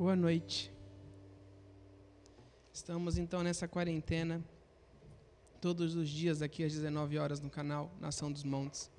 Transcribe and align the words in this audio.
Boa 0.00 0.16
noite. 0.16 0.72
Estamos 2.72 3.18
então 3.18 3.42
nessa 3.42 3.68
quarentena, 3.68 4.42
todos 5.60 5.94
os 5.94 6.08
dias 6.08 6.40
aqui 6.40 6.64
às 6.64 6.72
19 6.72 7.18
horas 7.18 7.38
no 7.38 7.50
canal 7.50 7.94
Nação 8.00 8.32
dos 8.32 8.42
Montes. 8.42 8.90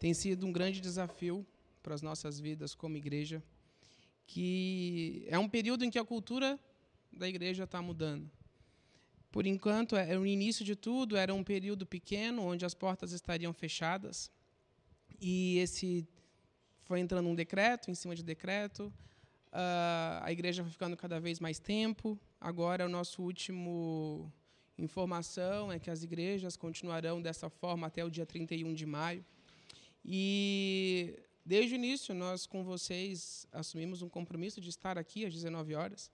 Tem 0.00 0.12
sido 0.12 0.44
um 0.44 0.50
grande 0.50 0.80
desafio 0.80 1.46
para 1.80 1.94
as 1.94 2.02
nossas 2.02 2.40
vidas 2.40 2.74
como 2.74 2.96
igreja, 2.96 3.40
que 4.26 5.24
é 5.28 5.38
um 5.38 5.48
período 5.48 5.84
em 5.84 5.90
que 5.90 5.98
a 6.00 6.04
cultura 6.04 6.58
da 7.12 7.28
igreja 7.28 7.62
está 7.62 7.80
mudando. 7.80 8.28
Por 9.30 9.46
enquanto, 9.46 9.94
é 9.94 10.18
o 10.18 10.26
início 10.26 10.64
de 10.64 10.74
tudo, 10.74 11.16
era 11.16 11.32
um 11.32 11.44
período 11.44 11.86
pequeno 11.86 12.42
onde 12.42 12.64
as 12.64 12.74
portas 12.74 13.12
estariam 13.12 13.52
fechadas. 13.52 14.28
E 15.20 15.58
esse 15.58 16.04
foi 16.82 16.98
entrando 16.98 17.28
um 17.28 17.34
decreto 17.36 17.92
em 17.92 17.94
cima 17.94 18.16
de 18.16 18.24
decreto, 18.24 18.92
Uh, 19.56 20.20
a 20.20 20.30
igreja 20.30 20.62
foi 20.62 20.70
ficando 20.70 20.98
cada 20.98 21.18
vez 21.18 21.40
mais 21.40 21.58
tempo. 21.58 22.20
Agora, 22.38 22.84
o 22.84 22.90
nosso 22.90 23.22
último 23.22 24.30
informação 24.76 25.72
é 25.72 25.78
que 25.78 25.88
as 25.88 26.02
igrejas 26.02 26.58
continuarão 26.58 27.22
dessa 27.22 27.48
forma 27.48 27.86
até 27.86 28.04
o 28.04 28.10
dia 28.10 28.26
31 28.26 28.74
de 28.74 28.84
maio. 28.84 29.24
E 30.04 31.18
desde 31.42 31.74
o 31.74 31.76
início, 31.76 32.14
nós 32.14 32.46
com 32.46 32.62
vocês 32.64 33.46
assumimos 33.50 34.02
um 34.02 34.10
compromisso 34.10 34.60
de 34.60 34.68
estar 34.68 34.98
aqui 34.98 35.24
às 35.24 35.32
19 35.32 35.74
horas. 35.74 36.10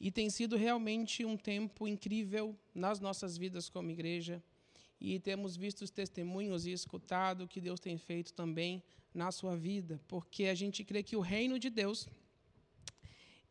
E 0.00 0.10
tem 0.10 0.28
sido 0.28 0.56
realmente 0.56 1.24
um 1.24 1.36
tempo 1.36 1.86
incrível 1.86 2.58
nas 2.74 2.98
nossas 2.98 3.38
vidas 3.38 3.68
como 3.68 3.88
igreja. 3.88 4.42
E 5.00 5.20
temos 5.20 5.56
visto 5.56 5.82
os 5.82 5.92
testemunhos 5.92 6.66
e 6.66 6.72
escutado 6.72 7.44
o 7.44 7.48
que 7.48 7.60
Deus 7.60 7.78
tem 7.78 7.96
feito 7.98 8.32
também 8.32 8.82
na 9.14 9.30
sua 9.30 9.56
vida, 9.56 10.00
porque 10.08 10.46
a 10.46 10.54
gente 10.56 10.82
crê 10.82 11.00
que 11.00 11.14
o 11.14 11.20
reino 11.20 11.56
de 11.56 11.70
Deus 11.70 12.08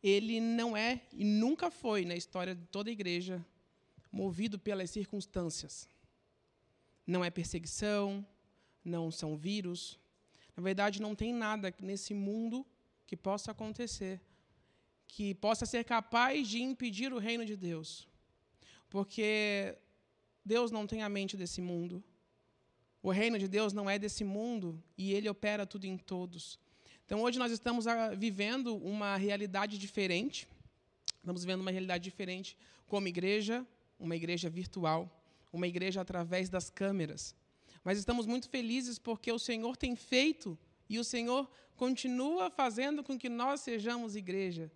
ele 0.06 0.40
não 0.40 0.76
é 0.76 1.00
e 1.12 1.24
nunca 1.24 1.70
foi 1.70 2.04
na 2.04 2.14
história 2.14 2.54
de 2.54 2.66
toda 2.66 2.90
a 2.90 2.92
igreja 2.92 3.44
movido 4.12 4.58
pelas 4.58 4.90
circunstâncias. 4.90 5.88
Não 7.06 7.24
é 7.24 7.30
perseguição, 7.30 8.24
não 8.84 9.10
são 9.10 9.36
vírus. 9.36 9.98
Na 10.56 10.62
verdade, 10.62 11.02
não 11.02 11.14
tem 11.14 11.32
nada 11.32 11.74
nesse 11.80 12.14
mundo 12.14 12.64
que 13.06 13.16
possa 13.16 13.50
acontecer 13.50 14.20
que 15.14 15.32
possa 15.32 15.64
ser 15.64 15.84
capaz 15.84 16.48
de 16.48 16.60
impedir 16.60 17.12
o 17.12 17.18
reino 17.18 17.44
de 17.46 17.56
Deus. 17.56 18.08
Porque 18.90 19.76
Deus 20.44 20.72
não 20.72 20.88
tem 20.88 21.04
a 21.04 21.08
mente 21.08 21.36
desse 21.36 21.60
mundo. 21.60 22.02
O 23.00 23.12
reino 23.12 23.38
de 23.38 23.46
Deus 23.46 23.72
não 23.72 23.88
é 23.88 23.96
desse 23.96 24.24
mundo 24.24 24.82
e 24.98 25.12
ele 25.12 25.28
opera 25.28 25.64
tudo 25.64 25.84
em 25.84 25.96
todos. 25.96 26.58
Então, 27.06 27.22
hoje 27.22 27.38
nós 27.38 27.52
estamos 27.52 27.86
ah, 27.86 28.14
vivendo 28.14 28.76
uma 28.76 29.16
realidade 29.16 29.78
diferente. 29.78 30.48
Estamos 31.16 31.42
vivendo 31.44 31.60
uma 31.60 31.70
realidade 31.70 32.02
diferente 32.02 32.56
como 32.86 33.08
igreja, 33.08 33.66
uma 33.98 34.16
igreja 34.16 34.48
virtual, 34.48 35.10
uma 35.52 35.66
igreja 35.66 36.00
através 36.00 36.48
das 36.48 36.70
câmeras. 36.70 37.34
Mas 37.82 37.98
estamos 37.98 38.26
muito 38.26 38.48
felizes 38.48 38.98
porque 38.98 39.30
o 39.30 39.38
Senhor 39.38 39.76
tem 39.76 39.94
feito 39.94 40.58
e 40.88 40.98
o 40.98 41.04
Senhor 41.04 41.50
continua 41.76 42.50
fazendo 42.50 43.02
com 43.02 43.18
que 43.18 43.28
nós 43.28 43.60
sejamos 43.60 44.16
igreja. 44.16 44.70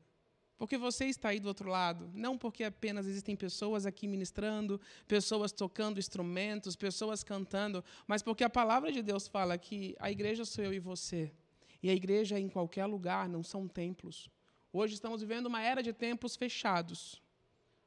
Porque 0.59 0.77
você 0.77 1.07
está 1.07 1.29
aí 1.29 1.39
do 1.39 1.47
outro 1.47 1.71
lado, 1.71 2.11
não 2.13 2.37
porque 2.37 2.65
apenas 2.65 3.07
existem 3.07 3.37
pessoas 3.37 3.87
aqui 3.87 4.09
ministrando, 4.09 4.81
pessoas 5.07 5.53
tocando 5.53 6.01
instrumentos, 6.01 6.75
pessoas 6.75 7.23
cantando, 7.23 7.85
mas 8.09 8.23
porque 8.23 8.43
a 8.43 8.51
palavra 8.51 8.91
de 8.91 9.01
Deus 9.01 9.29
fala 9.29 9.57
que 9.57 9.95
a 10.01 10.11
igreja 10.11 10.45
sou 10.45 10.65
eu 10.65 10.75
e 10.75 10.81
você. 10.81 11.33
E 11.83 11.91
a 11.91 11.95
igreja 11.95 12.37
é 12.37 12.41
em 12.41 12.49
qualquer 12.49 12.87
lugar, 12.87 13.29
não 13.29 13.43
são 13.43 13.69
templos. 13.69 14.29
Hoje 14.73 14.95
estamos 14.95 15.21
vivendo 15.21 15.47
uma 15.47 15.63
era 15.63 15.83
de 15.83 15.93
templos 15.93 16.37
fechados, 16.37 17.23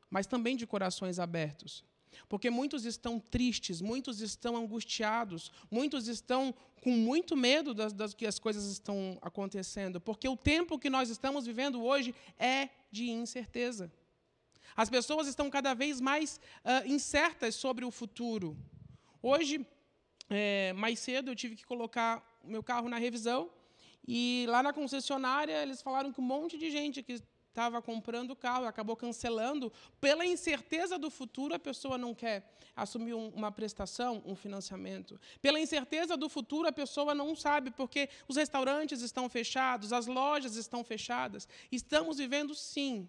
mas 0.10 0.26
também 0.26 0.56
de 0.56 0.66
corações 0.66 1.20
abertos. 1.20 1.84
Porque 2.28 2.50
muitos 2.50 2.86
estão 2.86 3.20
tristes, 3.20 3.82
muitos 3.82 4.20
estão 4.22 4.58
angustiados, 4.58 5.52
muitos 5.70 6.08
estão 6.08 6.54
com 6.82 6.92
muito 6.92 7.38
medo 7.38 7.74
das, 7.74 7.94
das, 7.94 8.14
que 8.14 8.26
as 8.26 8.40
coisas 8.40 8.66
estão 8.66 9.18
acontecendo, 9.22 10.02
porque 10.02 10.28
o 10.28 10.36
tempo 10.36 10.80
que 10.80 10.90
nós 10.90 11.10
estamos 11.10 11.46
vivendo 11.46 11.82
hoje 11.84 12.14
é 12.38 12.70
de 12.92 13.10
incerteza. 13.10 13.92
As 14.76 14.90
pessoas 14.90 15.28
estão 15.28 15.50
cada 15.50 15.74
vez 15.74 16.02
mais 16.02 16.40
uh, 16.66 16.88
incertas 16.88 17.56
sobre 17.56 17.86
o 17.86 17.92
futuro. 17.92 18.58
Hoje, 19.22 19.66
é, 20.30 20.74
mais 20.74 21.00
cedo, 21.00 21.30
eu 21.30 21.36
tive 21.36 21.56
que 21.56 21.66
colocar 21.66 22.40
o 22.44 22.50
meu 22.50 22.64
carro 22.64 22.90
na 22.90 22.98
revisão 22.98 23.52
e 24.08 24.46
lá 24.50 24.64
na 24.64 24.74
concessionária, 24.74 25.62
eles 25.62 25.82
falaram 25.82 26.12
que 26.12 26.20
um 26.20 26.24
monte 26.24 26.58
de 26.58 26.72
gente 26.72 27.04
que 27.04 27.22
estava 27.52 27.82
comprando 27.82 28.32
o 28.32 28.36
carro 28.36 28.66
acabou 28.66 28.96
cancelando. 28.96 29.72
Pela 30.00 30.26
incerteza 30.26 30.98
do 30.98 31.12
futuro, 31.12 31.54
a 31.54 31.60
pessoa 31.60 31.98
não 31.98 32.16
quer 32.16 32.50
assumir 32.76 33.14
um, 33.14 33.30
uma 33.30 33.52
prestação, 33.52 34.24
um 34.26 34.36
financiamento. 34.36 35.20
Pela 35.42 35.60
incerteza 35.60 36.18
do 36.18 36.30
futuro, 36.30 36.68
a 36.68 36.72
pessoa 36.72 37.14
não 37.14 37.36
sabe, 37.36 37.70
porque 37.72 38.10
os 38.28 38.38
restaurantes 38.38 39.02
estão 39.02 39.30
fechados, 39.30 39.94
as 39.94 40.08
lojas 40.08 40.56
estão 40.56 40.84
fechadas. 40.84 41.48
Estamos 41.72 42.18
vivendo, 42.18 42.56
sim, 42.56 43.08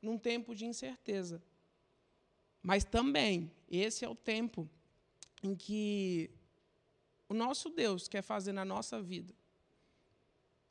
num 0.00 0.18
tempo 0.18 0.54
de 0.54 0.66
incerteza. 0.66 1.42
Mas 2.62 2.84
também, 2.84 3.50
esse 3.70 4.04
é 4.04 4.08
o 4.08 4.14
tempo 4.14 4.68
em 5.42 5.54
que 5.54 6.30
o 7.28 7.34
nosso 7.34 7.70
Deus 7.70 8.06
quer 8.06 8.22
fazer 8.22 8.52
na 8.52 8.64
nossa 8.64 9.00
vida 9.00 9.34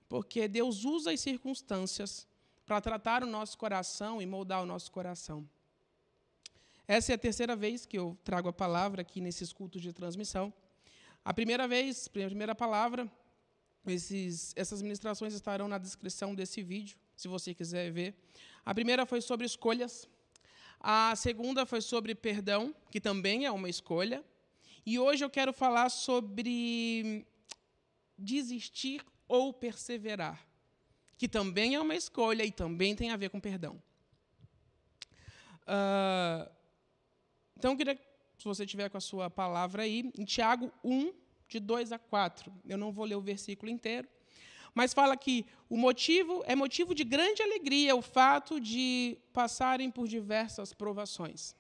porque 0.08 0.48
Deus 0.48 0.84
usa 0.86 1.12
as 1.12 1.20
circunstâncias 1.20 2.28
para 2.66 2.82
tratar 2.82 3.24
o 3.24 3.28
nosso 3.28 3.58
coração 3.58 4.22
e 4.22 4.26
moldar 4.26 4.62
o 4.62 4.66
nosso 4.66 4.92
coração. 4.92 5.48
Essa 6.88 7.14
é 7.14 7.16
a 7.16 7.18
terceira 7.18 7.56
vez 7.56 7.86
que 7.86 7.98
eu 7.98 8.18
trago 8.24 8.48
a 8.48 8.54
palavra 8.54 9.02
aqui 9.02 9.20
nesses 9.20 9.52
cultos 9.52 9.82
de 9.82 9.92
transmissão. 9.92 10.54
A 11.24 11.34
primeira 11.34 11.68
vez, 11.68 12.08
a 12.08 12.10
primeira 12.12 12.56
palavra, 12.56 13.12
esses, 13.86 14.54
essas 14.56 14.82
ministrações 14.82 15.34
estarão 15.34 15.68
na 15.68 15.78
descrição 15.78 16.34
desse 16.34 16.64
vídeo, 16.64 16.98
se 17.16 17.28
você 17.28 17.54
quiser 17.54 17.92
ver. 17.92 18.16
A 18.66 18.74
primeira 18.74 19.06
foi 19.06 19.20
sobre 19.22 19.46
escolhas. 19.46 20.08
A 20.80 21.14
segunda 21.16 21.66
foi 21.66 21.82
sobre 21.82 22.16
perdão, 22.16 22.74
que 22.90 23.02
também 23.02 23.46
é 23.46 23.52
uma 23.52 23.70
escolha. 23.70 24.24
E 24.86 24.98
hoje 24.98 25.26
eu 25.26 25.30
quero 25.30 25.52
falar 25.52 25.90
sobre 25.90 27.26
desistir 28.18 29.06
ou 29.28 29.54
perseverar, 29.54 30.46
que 31.18 31.28
também 31.28 31.76
é 31.76 31.80
uma 31.80 31.96
escolha 31.96 32.44
e 32.44 32.52
também 32.52 32.96
tem 32.96 33.12
a 33.12 33.18
ver 33.18 33.30
com 33.30 33.40
perdão. 33.40 33.82
Uh, 35.64 36.50
então, 37.58 37.72
eu 37.72 37.78
queria, 37.78 38.00
se 38.38 38.46
você 38.46 38.66
tiver 38.66 38.90
com 38.90 38.98
a 38.98 39.02
sua 39.02 39.30
palavra 39.30 39.84
aí, 39.84 40.12
em 40.18 40.24
Tiago 40.24 40.72
1, 40.84 41.12
de 41.48 41.60
2 41.60 41.92
a 41.92 42.00
4. 42.00 42.54
Eu 42.66 42.78
não 42.78 42.92
vou 42.92 43.06
ler 43.06 43.16
o 43.16 43.22
versículo 43.22 43.72
inteiro, 43.72 44.08
mas 44.74 44.94
fala 44.94 45.18
que 45.18 45.46
o 45.70 45.78
motivo 45.78 46.44
é 46.46 46.56
motivo 46.56 46.94
de 46.94 47.04
grande 47.04 47.42
alegria 47.42 47.96
o 47.96 48.02
fato 48.02 48.60
de 48.60 49.18
passarem 49.34 49.90
por 49.90 50.08
diversas 50.08 50.74
provações. 50.74 51.56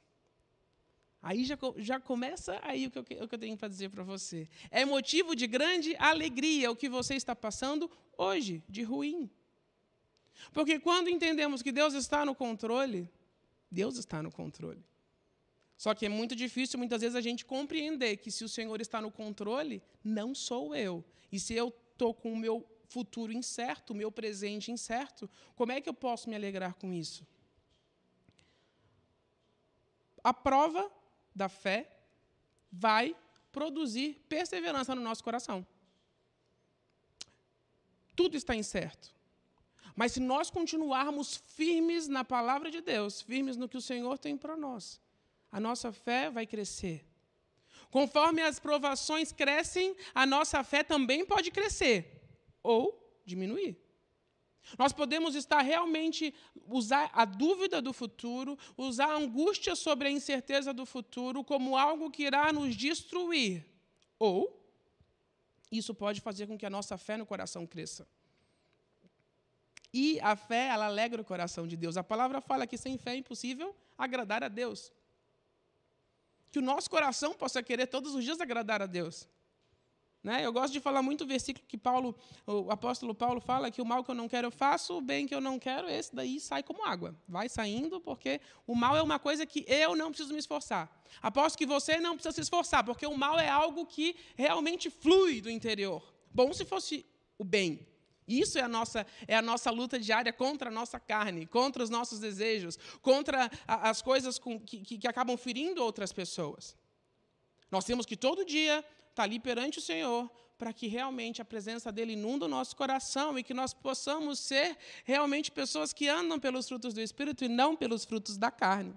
Aí 1.21 1.43
já, 1.43 1.57
já 1.77 1.99
começa 1.99 2.59
aí 2.61 2.87
o 2.87 2.91
que, 2.91 2.99
eu, 2.99 3.23
o 3.23 3.27
que 3.27 3.35
eu 3.35 3.39
tenho 3.39 3.57
para 3.57 3.67
dizer 3.67 3.89
para 3.89 4.03
você. 4.03 4.47
É 4.69 4.85
motivo 4.85 5.35
de 5.35 5.47
grande 5.47 5.95
alegria 5.97 6.71
o 6.71 6.75
que 6.75 6.87
você 6.87 7.15
está 7.15 7.35
passando 7.35 7.89
hoje, 8.17 8.63
de 8.69 8.83
ruim. 8.83 9.29
Porque 10.53 10.79
quando 10.79 11.09
entendemos 11.09 11.61
que 11.61 11.71
Deus 11.71 11.93
está 11.93 12.23
no 12.25 12.35
controle, 12.35 13.09
Deus 13.69 13.97
está 13.97 14.21
no 14.21 14.31
controle. 14.31 14.83
Só 15.75 15.93
que 15.93 16.05
é 16.05 16.09
muito 16.09 16.35
difícil, 16.35 16.79
muitas 16.79 17.01
vezes, 17.01 17.15
a 17.15 17.21
gente 17.21 17.45
compreender 17.45 18.17
que 18.17 18.31
se 18.31 18.43
o 18.43 18.49
Senhor 18.49 18.81
está 18.81 18.99
no 18.99 19.11
controle, 19.11 19.81
não 20.03 20.33
sou 20.33 20.75
eu. 20.75 21.03
E 21.31 21.39
se 21.39 21.53
eu 21.53 21.73
estou 21.91 22.13
com 22.13 22.33
o 22.33 22.37
meu 22.37 22.65
futuro 22.87 23.31
incerto, 23.31 23.93
o 23.93 23.95
meu 23.95 24.11
presente 24.11 24.71
incerto, 24.71 25.29
como 25.55 25.71
é 25.71 25.79
que 25.79 25.89
eu 25.89 25.93
posso 25.93 26.29
me 26.29 26.35
alegrar 26.35 26.73
com 26.75 26.91
isso? 26.93 27.27
A 30.23 30.33
prova 30.33 30.91
da 31.37 31.47
fé 31.47 31.87
vai 32.71 33.15
produzir 33.51 34.25
perseverança 34.27 34.95
no 34.95 35.01
nosso 35.01 35.23
coração. 35.23 35.65
Tudo 38.15 38.35
está 38.35 38.55
incerto. 38.55 39.15
Mas 39.95 40.11
se 40.13 40.19
nós 40.19 40.49
continuarmos 40.49 41.37
firmes 41.37 42.07
na 42.07 42.23
palavra 42.23 42.69
de 42.69 42.81
Deus, 42.81 43.21
firmes 43.21 43.55
no 43.55 43.69
que 43.69 43.77
o 43.77 43.81
Senhor 43.81 44.17
tem 44.17 44.35
para 44.35 44.57
nós, 44.57 44.99
a 45.51 45.59
nossa 45.59 45.91
fé 45.91 46.29
vai 46.29 46.45
crescer. 46.45 47.05
Conforme 47.89 48.41
as 48.41 48.59
provações 48.59 49.31
crescem, 49.31 49.95
a 50.13 50.25
nossa 50.25 50.63
fé 50.63 50.83
também 50.83 51.25
pode 51.25 51.51
crescer 51.51 52.21
ou 52.61 53.21
diminuir. 53.25 53.77
Nós 54.77 54.91
podemos 54.91 55.35
estar 55.35 55.61
realmente 55.61 56.33
usar 56.67 57.09
a 57.13 57.25
dúvida 57.25 57.81
do 57.81 57.93
futuro, 57.93 58.57
usar 58.75 59.07
a 59.07 59.17
angústia 59.17 59.75
sobre 59.75 60.07
a 60.07 60.11
incerteza 60.11 60.73
do 60.73 60.85
futuro 60.85 61.43
como 61.43 61.77
algo 61.77 62.09
que 62.09 62.23
irá 62.23 62.51
nos 62.51 62.75
destruir. 62.75 63.65
Ou 64.17 64.57
isso 65.71 65.93
pode 65.93 66.21
fazer 66.21 66.47
com 66.47 66.57
que 66.57 66.65
a 66.65 66.69
nossa 66.69 66.97
fé 66.97 67.17
no 67.17 67.25
coração 67.25 67.65
cresça. 67.67 68.07
E 69.93 70.19
a 70.19 70.35
fé, 70.35 70.67
ela 70.67 70.85
alegra 70.85 71.21
o 71.21 71.25
coração 71.25 71.65
de 71.65 71.75
Deus. 71.75 71.97
A 71.97 72.03
palavra 72.03 72.41
fala 72.41 72.67
que 72.67 72.77
sem 72.77 72.97
fé 72.97 73.11
é 73.11 73.17
impossível 73.17 73.75
agradar 73.97 74.43
a 74.43 74.47
Deus. 74.47 74.91
Que 76.51 76.59
o 76.59 76.61
nosso 76.61 76.89
coração 76.89 77.33
possa 77.33 77.63
querer 77.63 77.87
todos 77.87 78.13
os 78.15 78.23
dias 78.23 78.39
agradar 78.41 78.81
a 78.81 78.85
Deus. 78.85 79.27
Né? 80.23 80.45
Eu 80.45 80.51
gosto 80.51 80.73
de 80.73 80.79
falar 80.79 81.01
muito 81.01 81.23
o 81.23 81.27
versículo 81.27 81.65
que 81.67 81.77
Paulo, 81.77 82.15
o 82.45 82.71
apóstolo 82.71 83.13
Paulo 83.15 83.39
fala 83.39 83.71
que 83.71 83.81
o 83.81 83.85
mal 83.85 84.03
que 84.03 84.11
eu 84.11 84.15
não 84.15 84.27
quero 84.27 84.47
eu 84.47 84.51
faço, 84.51 84.97
o 84.97 85.01
bem 85.01 85.25
que 85.27 85.33
eu 85.33 85.39
não 85.39 85.57
quero, 85.59 85.89
esse 85.89 86.13
daí 86.13 86.39
sai 86.39 86.63
como 86.63 86.83
água. 86.83 87.15
Vai 87.27 87.47
saindo, 87.47 88.01
porque 88.01 88.41
o 88.65 88.75
mal 88.75 88.95
é 88.97 89.01
uma 89.01 89.19
coisa 89.19 89.45
que 89.45 89.63
eu 89.67 89.95
não 89.95 90.09
preciso 90.09 90.33
me 90.33 90.39
esforçar. 90.39 90.91
Aposto 91.21 91.57
que 91.57 91.65
você 91.65 91.97
não 91.99 92.15
precisa 92.15 92.33
se 92.33 92.41
esforçar, 92.41 92.83
porque 92.83 93.05
o 93.05 93.17
mal 93.17 93.39
é 93.39 93.47
algo 93.47 93.85
que 93.85 94.15
realmente 94.35 94.89
flui 94.89 95.39
do 95.39 95.49
interior. 95.49 96.03
Bom 96.33 96.51
se 96.53 96.65
fosse 96.65 97.05
o 97.37 97.43
bem. 97.43 97.87
Isso 98.27 98.59
é 98.59 98.61
a 98.61 98.67
nossa, 98.67 99.07
é 99.25 99.35
a 99.37 99.41
nossa 99.41 99.71
luta 99.71 99.97
diária 99.97 100.33
contra 100.33 100.69
a 100.69 100.71
nossa 100.71 100.99
carne, 100.99 101.45
contra 101.45 101.81
os 101.81 101.89
nossos 101.89 102.19
desejos, 102.19 102.77
contra 103.01 103.49
a, 103.65 103.89
as 103.89 104.01
coisas 104.01 104.37
com, 104.37 104.59
que, 104.59 104.83
que 104.83 105.07
acabam 105.07 105.37
ferindo 105.37 105.81
outras 105.81 106.11
pessoas. 106.11 106.75
Nós 107.71 107.85
temos 107.85 108.05
que 108.05 108.17
todo 108.17 108.45
dia 108.45 108.83
estar 109.17 109.23
ali 109.23 109.39
perante 109.39 109.79
o 109.79 109.81
Senhor 109.81 110.29
para 110.59 110.71
que 110.71 110.87
realmente 110.87 111.41
a 111.41 111.45
presença 111.45 111.91
dele 111.91 112.13
inunda 112.13 112.45
o 112.45 112.47
nosso 112.47 112.75
coração 112.75 113.37
e 113.37 113.43
que 113.43 113.53
nós 113.53 113.73
possamos 113.73 114.39
ser 114.39 114.77
realmente 115.03 115.51
pessoas 115.51 115.91
que 115.91 116.07
andam 116.07 116.39
pelos 116.39 116.67
frutos 116.67 116.93
do 116.93 117.01
Espírito 117.01 117.43
e 117.43 117.47
não 117.47 117.75
pelos 117.75 118.05
frutos 118.05 118.37
da 118.37 118.51
carne. 118.51 118.95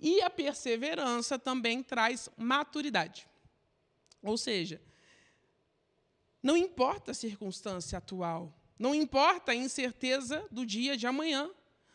E 0.00 0.20
a 0.22 0.28
perseverança 0.28 1.38
também 1.38 1.82
traz 1.82 2.28
maturidade. 2.36 3.26
Ou 4.22 4.36
seja, 4.36 4.80
não 6.42 6.56
importa 6.56 7.12
a 7.12 7.14
circunstância 7.14 7.98
atual, 7.98 8.52
não 8.78 8.94
importa 8.94 9.52
a 9.52 9.54
incerteza 9.54 10.46
do 10.50 10.66
dia 10.66 10.96
de 10.96 11.06
amanhã, 11.06 11.50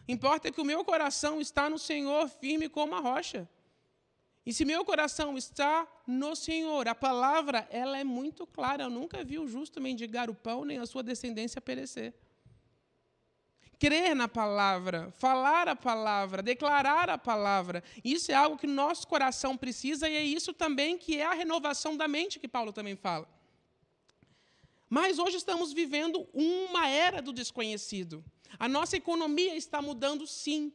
importa 0.07 0.51
que 0.51 0.61
o 0.61 0.65
meu 0.65 0.83
coração 0.83 1.39
está 1.39 1.69
no 1.69 1.77
Senhor 1.77 2.27
firme 2.27 2.67
como 2.69 2.95
a 2.95 2.99
rocha. 2.99 3.47
E 4.45 4.53
se 4.53 4.65
meu 4.65 4.83
coração 4.83 5.37
está 5.37 5.87
no 6.05 6.35
Senhor, 6.35 6.87
a 6.87 6.95
palavra 6.95 7.65
ela 7.71 7.97
é 7.97 8.03
muito 8.03 8.45
clara. 8.45 8.83
Eu 8.83 8.89
nunca 8.89 9.23
vi 9.23 9.39
o 9.39 9.47
justo 9.47 9.79
mendigar 9.79 10.29
o 10.29 10.35
pão, 10.35 10.65
nem 10.65 10.79
a 10.79 10.85
sua 10.85 11.01
descendência 11.01 11.61
perecer. 11.61 12.13
Crer 13.79 14.15
na 14.15 14.27
palavra, 14.27 15.11
falar 15.11 15.67
a 15.67 15.75
palavra, 15.75 16.41
declarar 16.41 17.09
a 17.09 17.17
palavra, 17.17 17.83
isso 18.03 18.31
é 18.31 18.35
algo 18.35 18.57
que 18.57 18.67
nosso 18.67 19.05
coração 19.07 19.57
precisa 19.57 20.07
e 20.07 20.15
é 20.15 20.23
isso 20.23 20.53
também 20.53 20.97
que 20.97 21.17
é 21.17 21.25
a 21.25 21.33
renovação 21.33 21.97
da 21.97 22.07
mente 22.07 22.39
que 22.39 22.47
Paulo 22.47 22.71
também 22.71 22.95
fala. 22.95 23.27
Mas 24.89 25.19
hoje 25.19 25.37
estamos 25.37 25.73
vivendo 25.73 26.27
uma 26.33 26.87
era 26.87 27.21
do 27.21 27.33
desconhecido. 27.33 28.23
A 28.59 28.69
nossa 28.69 28.95
economia 28.95 29.55
está 29.55 29.81
mudando, 29.81 30.27
sim. 30.27 30.71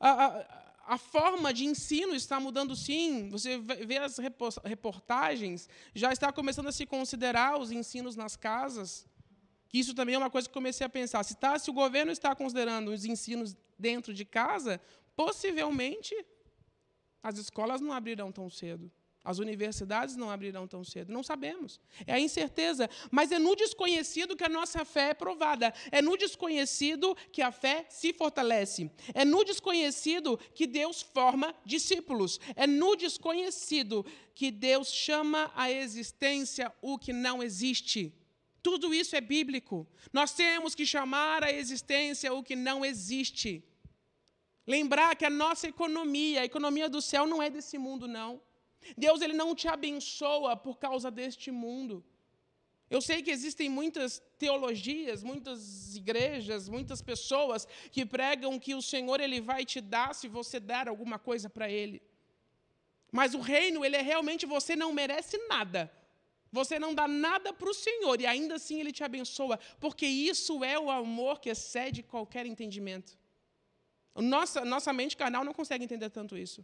A, 0.00 0.61
a 0.86 0.98
forma 0.98 1.52
de 1.52 1.64
ensino 1.64 2.14
está 2.14 2.38
mudando, 2.40 2.74
sim. 2.74 3.28
Você 3.28 3.58
vê 3.58 3.98
as 3.98 4.18
reportagens, 4.64 5.68
já 5.94 6.12
está 6.12 6.32
começando 6.32 6.68
a 6.68 6.72
se 6.72 6.86
considerar 6.86 7.58
os 7.58 7.70
ensinos 7.70 8.16
nas 8.16 8.36
casas. 8.36 9.06
Isso 9.72 9.94
também 9.94 10.14
é 10.14 10.18
uma 10.18 10.30
coisa 10.30 10.48
que 10.48 10.54
comecei 10.54 10.86
a 10.86 10.90
pensar. 10.90 11.22
Se, 11.22 11.34
tá, 11.34 11.58
se 11.58 11.70
o 11.70 11.72
governo 11.72 12.12
está 12.12 12.34
considerando 12.34 12.90
os 12.90 13.04
ensinos 13.04 13.56
dentro 13.78 14.12
de 14.12 14.24
casa, 14.24 14.80
possivelmente 15.16 16.14
as 17.22 17.38
escolas 17.38 17.80
não 17.80 17.92
abrirão 17.92 18.30
tão 18.30 18.50
cedo. 18.50 18.90
As 19.24 19.38
universidades 19.38 20.16
não 20.16 20.30
abrirão 20.30 20.66
tão 20.66 20.82
cedo, 20.82 21.12
não 21.12 21.22
sabemos. 21.22 21.80
É 22.06 22.14
a 22.14 22.18
incerteza, 22.18 22.90
mas 23.08 23.30
é 23.30 23.38
no 23.38 23.54
desconhecido 23.54 24.36
que 24.36 24.42
a 24.42 24.48
nossa 24.48 24.84
fé 24.84 25.10
é 25.10 25.14
provada. 25.14 25.72
É 25.92 26.02
no 26.02 26.16
desconhecido 26.16 27.16
que 27.30 27.40
a 27.40 27.52
fé 27.52 27.86
se 27.88 28.12
fortalece. 28.12 28.90
É 29.14 29.24
no 29.24 29.44
desconhecido 29.44 30.36
que 30.52 30.66
Deus 30.66 31.02
forma 31.02 31.54
discípulos. 31.64 32.40
É 32.56 32.66
no 32.66 32.96
desconhecido 32.96 34.04
que 34.34 34.50
Deus 34.50 34.92
chama 34.92 35.52
à 35.54 35.70
existência 35.70 36.72
o 36.82 36.98
que 36.98 37.12
não 37.12 37.40
existe. 37.40 38.12
Tudo 38.60 38.92
isso 38.92 39.14
é 39.14 39.20
bíblico. 39.20 39.86
Nós 40.12 40.34
temos 40.34 40.74
que 40.74 40.84
chamar 40.84 41.44
à 41.44 41.52
existência 41.52 42.32
o 42.32 42.42
que 42.42 42.56
não 42.56 42.84
existe. 42.84 43.64
Lembrar 44.66 45.14
que 45.14 45.24
a 45.24 45.30
nossa 45.30 45.68
economia, 45.68 46.40
a 46.40 46.44
economia 46.44 46.88
do 46.88 47.00
céu, 47.00 47.24
não 47.24 47.40
é 47.40 47.48
desse 47.48 47.78
mundo, 47.78 48.08
não. 48.08 48.40
Deus 48.96 49.20
ele 49.20 49.32
não 49.32 49.54
te 49.54 49.68
abençoa 49.68 50.56
por 50.56 50.78
causa 50.78 51.10
deste 51.10 51.50
mundo. 51.50 52.04
Eu 52.90 53.00
sei 53.00 53.22
que 53.22 53.30
existem 53.30 53.70
muitas 53.70 54.22
teologias, 54.38 55.22
muitas 55.22 55.96
igrejas, 55.96 56.68
muitas 56.68 57.00
pessoas 57.00 57.66
que 57.90 58.04
pregam 58.04 58.58
que 58.58 58.74
o 58.74 58.82
Senhor 58.82 59.18
ele 59.18 59.40
vai 59.40 59.64
te 59.64 59.80
dar 59.80 60.14
se 60.14 60.28
você 60.28 60.60
der 60.60 60.88
alguma 60.88 61.18
coisa 61.18 61.48
para 61.48 61.70
ele. 61.70 62.02
Mas 63.10 63.32
o 63.32 63.40
reino, 63.40 63.82
ele 63.84 63.96
é 63.96 64.02
realmente 64.02 64.44
você 64.44 64.76
não 64.76 64.92
merece 64.92 65.38
nada. 65.48 65.90
Você 66.50 66.78
não 66.78 66.94
dá 66.94 67.08
nada 67.08 67.50
para 67.50 67.70
o 67.70 67.74
Senhor 67.74 68.20
e 68.20 68.26
ainda 68.26 68.56
assim 68.56 68.78
ele 68.78 68.92
te 68.92 69.02
abençoa, 69.02 69.58
porque 69.80 70.06
isso 70.06 70.62
é 70.62 70.78
o 70.78 70.90
amor 70.90 71.40
que 71.40 71.48
excede 71.48 72.02
qualquer 72.02 72.44
entendimento. 72.44 73.18
Nossa, 74.14 74.62
nossa 74.66 74.92
mente 74.92 75.16
carnal 75.16 75.44
não 75.44 75.54
consegue 75.54 75.84
entender 75.84 76.10
tanto 76.10 76.36
isso 76.36 76.62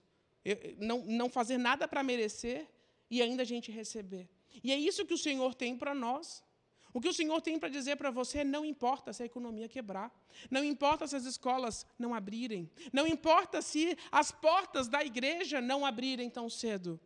não, 0.79 1.05
não 1.05 1.29
fazer 1.29 1.59
nada 1.59 1.89
para 1.89 2.03
merecer 2.03 2.69
e 3.11 3.23
ainda 3.23 3.43
a 3.43 3.47
gente 3.47 3.71
receber. 3.71 4.29
E 4.62 4.73
é 4.73 4.77
isso 4.77 5.06
que 5.06 5.15
o 5.15 5.19
Senhor 5.19 5.55
tem 5.55 5.77
para 5.77 5.95
nós. 5.95 6.43
O 6.93 7.00
que 7.00 7.09
o 7.09 7.12
Senhor 7.12 7.41
tem 7.41 7.59
para 7.59 7.69
dizer 7.69 7.97
para 7.97 8.11
você 8.11 8.43
não 8.43 8.65
importa 8.65 9.12
se 9.12 9.23
a 9.23 9.27
economia 9.27 9.69
quebrar, 9.69 10.11
não 10.50 10.65
importa 10.65 11.06
se 11.06 11.17
as 11.17 11.25
escolas 11.25 11.87
não 11.99 12.15
abrirem, 12.15 12.71
não 12.93 13.06
importa 13.06 13.61
se 13.61 13.97
as 14.11 14.33
portas 14.33 14.89
da 14.89 15.05
igreja 15.05 15.61
não 15.61 15.85
abrirem 15.85 16.31
tão 16.31 16.49
cedo. 16.49 16.99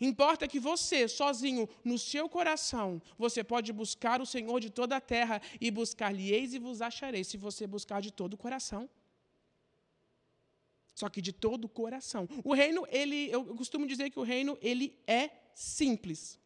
Importa 0.00 0.48
que 0.48 0.58
você, 0.58 1.08
sozinho, 1.08 1.68
no 1.84 1.98
seu 1.98 2.28
coração, 2.28 3.02
você 3.18 3.44
pode 3.44 3.72
buscar 3.72 4.20
o 4.20 4.26
Senhor 4.26 4.58
de 4.60 4.70
toda 4.70 4.96
a 4.96 5.00
terra 5.00 5.42
e 5.60 5.70
buscar-lhe 5.70 6.32
eis 6.32 6.54
e 6.54 6.58
vos 6.58 6.80
acharei, 6.80 7.24
se 7.24 7.36
você 7.36 7.66
buscar 7.66 8.00
de 8.00 8.10
todo 8.10 8.34
o 8.34 8.38
coração. 8.38 8.88
Só 10.94 11.08
que 11.08 11.22
de 11.22 11.32
todo 11.32 11.64
o 11.64 11.68
coração. 11.68 12.28
O 12.44 12.52
reino, 12.52 12.86
ele, 12.90 13.30
eu 13.30 13.44
costumo 13.56 13.86
dizer 13.86 14.10
que 14.10 14.18
o 14.18 14.22
reino 14.22 14.58
ele 14.60 14.98
é 15.06 15.30
simples. 15.54 16.38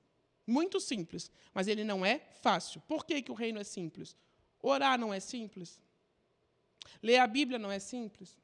Muito 0.47 0.79
simples, 0.79 1.31
mas 1.53 1.67
ele 1.67 1.83
não 1.83 2.07
é 2.07 2.21
fácil. 2.41 2.81
Por 2.83 3.05
que, 3.05 3.21
que 3.23 3.33
o 3.33 3.35
reino 3.35 3.59
é 3.59 3.65
simples? 3.65 4.17
Orar 4.63 4.99
não 4.99 5.13
é 5.13 5.19
simples. 5.19 5.81
Ler 7.03 7.19
a 7.19 7.27
Bíblia 7.27 7.59
não 7.59 7.71
é 7.71 7.81
simples. 7.81 8.39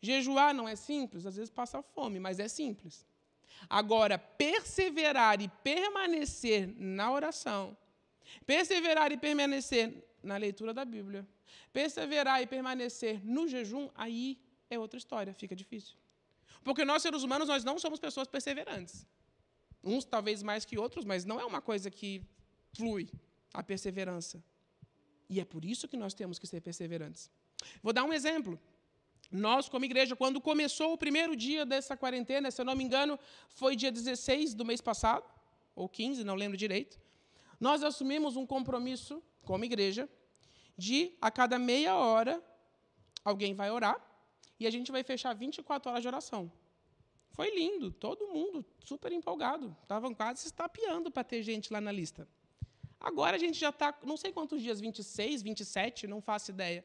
Jejuar 0.00 0.54
não 0.54 0.66
é 0.66 0.76
simples, 0.76 1.26
às 1.26 1.36
vezes 1.36 1.50
passa 1.50 1.82
fome, 1.82 2.18
mas 2.18 2.38
é 2.38 2.48
simples. 2.48 3.06
Agora, 3.68 4.18
perseverar 4.18 5.42
e 5.42 5.48
permanecer 5.48 6.66
na 6.78 7.12
oração, 7.12 7.76
perseverar 8.46 9.12
e 9.12 9.18
permanecer 9.18 10.02
na 10.22 10.38
leitura 10.38 10.72
da 10.72 10.84
Bíblia, 10.84 11.26
perseverar 11.72 12.40
e 12.40 12.46
permanecer 12.46 13.20
no 13.24 13.46
jejum, 13.46 13.90
aí 13.94 14.38
é 14.70 14.78
outra 14.78 14.98
história, 14.98 15.34
fica 15.34 15.54
difícil. 15.54 15.96
Porque 16.62 16.84
nós, 16.84 17.02
seres 17.02 17.22
humanos, 17.22 17.48
nós 17.48 17.64
não 17.64 17.78
somos 17.78 17.98
pessoas 17.98 18.28
perseverantes. 18.28 19.06
Uns 19.82 20.04
talvez 20.04 20.42
mais 20.42 20.64
que 20.64 20.78
outros, 20.78 21.04
mas 21.04 21.24
não 21.24 21.40
é 21.40 21.44
uma 21.44 21.60
coisa 21.60 21.90
que 21.90 22.22
flui 22.74 23.10
a 23.52 23.62
perseverança. 23.62 24.42
E 25.28 25.40
é 25.40 25.44
por 25.44 25.64
isso 25.64 25.88
que 25.88 25.96
nós 25.96 26.14
temos 26.14 26.38
que 26.38 26.46
ser 26.46 26.60
perseverantes. 26.60 27.30
Vou 27.82 27.92
dar 27.92 28.04
um 28.04 28.12
exemplo. 28.12 28.60
Nós, 29.30 29.68
como 29.68 29.84
igreja, 29.84 30.16
quando 30.16 30.40
começou 30.40 30.92
o 30.92 30.98
primeiro 30.98 31.36
dia 31.36 31.64
dessa 31.64 31.96
quarentena, 31.96 32.50
se 32.50 32.60
eu 32.60 32.64
não 32.64 32.74
me 32.74 32.84
engano, 32.84 33.18
foi 33.48 33.76
dia 33.76 33.90
16 33.90 34.54
do 34.54 34.64
mês 34.64 34.80
passado, 34.80 35.24
ou 35.74 35.88
15, 35.88 36.24
não 36.24 36.34
lembro 36.34 36.56
direito, 36.56 37.00
nós 37.58 37.82
assumimos 37.82 38.36
um 38.36 38.44
compromisso, 38.44 39.22
como 39.44 39.64
igreja, 39.64 40.08
de 40.76 41.14
a 41.20 41.30
cada 41.30 41.58
meia 41.58 41.94
hora 41.96 42.42
alguém 43.24 43.54
vai 43.54 43.70
orar 43.70 44.09
e 44.60 44.66
a 44.66 44.70
gente 44.70 44.92
vai 44.92 45.02
fechar 45.02 45.34
24 45.34 45.90
horas 45.90 46.02
de 46.02 46.08
oração. 46.08 46.52
Foi 47.32 47.50
lindo, 47.54 47.90
todo 47.90 48.28
mundo 48.28 48.64
super 48.84 49.10
empolgado. 49.10 49.74
Estavam 49.82 50.14
quase 50.14 50.40
se 50.40 50.46
estapeando 50.46 51.10
para 51.10 51.24
ter 51.24 51.42
gente 51.42 51.72
lá 51.72 51.80
na 51.80 51.90
lista. 51.90 52.28
Agora 53.00 53.36
a 53.36 53.38
gente 53.38 53.58
já 53.58 53.70
está, 53.70 53.98
não 54.04 54.18
sei 54.18 54.30
quantos 54.30 54.60
dias, 54.60 54.78
26, 54.78 55.42
27, 55.42 56.06
não 56.06 56.20
faço 56.20 56.50
ideia. 56.50 56.84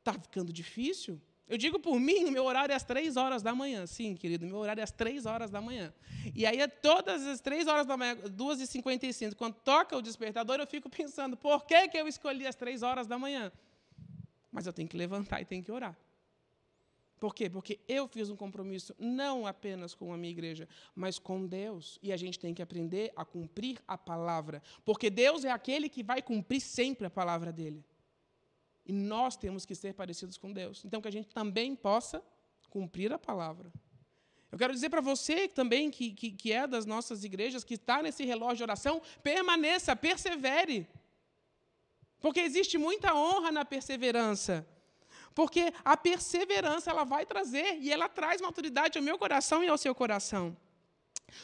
Está 0.00 0.12
ficando 0.14 0.52
difícil. 0.52 1.20
Eu 1.46 1.56
digo 1.56 1.78
por 1.78 2.00
mim, 2.00 2.24
o 2.24 2.32
meu 2.32 2.44
horário 2.44 2.72
é 2.72 2.74
às 2.74 2.82
três 2.82 3.16
horas 3.16 3.42
da 3.42 3.54
manhã. 3.54 3.86
Sim, 3.86 4.16
querido, 4.16 4.44
meu 4.44 4.56
horário 4.56 4.80
é 4.80 4.84
às 4.84 4.90
três 4.90 5.26
horas 5.26 5.50
da 5.50 5.60
manhã. 5.60 5.94
E 6.34 6.44
aí, 6.46 6.58
é 6.60 6.66
todas 6.66 7.24
as 7.26 7.40
três 7.40 7.68
horas 7.68 7.86
da 7.86 7.96
manhã, 7.96 8.16
2h55, 8.16 9.34
quando 9.34 9.54
toca 9.54 9.96
o 9.96 10.02
despertador, 10.02 10.58
eu 10.58 10.66
fico 10.66 10.88
pensando, 10.88 11.36
por 11.36 11.64
que, 11.66 11.88
que 11.88 11.98
eu 11.98 12.08
escolhi 12.08 12.46
as 12.46 12.56
três 12.56 12.82
horas 12.82 13.06
da 13.06 13.18
manhã? 13.18 13.52
Mas 14.50 14.66
eu 14.66 14.72
tenho 14.72 14.88
que 14.88 14.96
levantar 14.96 15.40
e 15.42 15.44
tenho 15.44 15.62
que 15.62 15.70
orar. 15.70 15.96
Por 17.18 17.34
quê? 17.34 17.48
Porque 17.48 17.80
eu 17.88 18.06
fiz 18.08 18.28
um 18.28 18.36
compromisso 18.36 18.94
não 18.98 19.46
apenas 19.46 19.94
com 19.94 20.12
a 20.12 20.16
minha 20.16 20.30
igreja, 20.30 20.68
mas 20.94 21.18
com 21.18 21.46
Deus. 21.46 21.98
E 22.02 22.12
a 22.12 22.16
gente 22.16 22.38
tem 22.38 22.52
que 22.52 22.62
aprender 22.62 23.12
a 23.16 23.24
cumprir 23.24 23.80
a 23.86 23.96
palavra. 23.96 24.62
Porque 24.84 25.08
Deus 25.08 25.44
é 25.44 25.50
aquele 25.50 25.88
que 25.88 26.02
vai 26.02 26.20
cumprir 26.20 26.60
sempre 26.60 27.06
a 27.06 27.10
palavra 27.10 27.52
dele. 27.52 27.84
E 28.84 28.92
nós 28.92 29.36
temos 29.36 29.64
que 29.64 29.74
ser 29.74 29.94
parecidos 29.94 30.36
com 30.36 30.52
Deus. 30.52 30.84
Então, 30.84 31.00
que 31.00 31.08
a 31.08 31.12
gente 31.12 31.28
também 31.28 31.74
possa 31.74 32.22
cumprir 32.68 33.12
a 33.12 33.18
palavra. 33.18 33.72
Eu 34.52 34.58
quero 34.58 34.72
dizer 34.72 34.90
para 34.90 35.00
você 35.00 35.48
também, 35.48 35.90
que, 35.90 36.12
que, 36.12 36.30
que 36.30 36.52
é 36.52 36.66
das 36.66 36.84
nossas 36.84 37.24
igrejas, 37.24 37.64
que 37.64 37.74
está 37.74 38.02
nesse 38.02 38.24
relógio 38.24 38.58
de 38.58 38.62
oração, 38.64 39.00
permaneça, 39.22 39.96
persevere. 39.96 40.86
Porque 42.20 42.40
existe 42.40 42.78
muita 42.78 43.14
honra 43.14 43.50
na 43.50 43.64
perseverança. 43.64 44.66
Porque 45.34 45.72
a 45.84 45.96
perseverança 45.96 46.90
ela 46.90 47.04
vai 47.04 47.26
trazer 47.26 47.78
e 47.80 47.92
ela 47.92 48.08
traz 48.08 48.40
maturidade 48.40 48.98
ao 48.98 49.04
meu 49.04 49.18
coração 49.18 49.62
e 49.64 49.68
ao 49.68 49.76
seu 49.76 49.94
coração. 49.94 50.56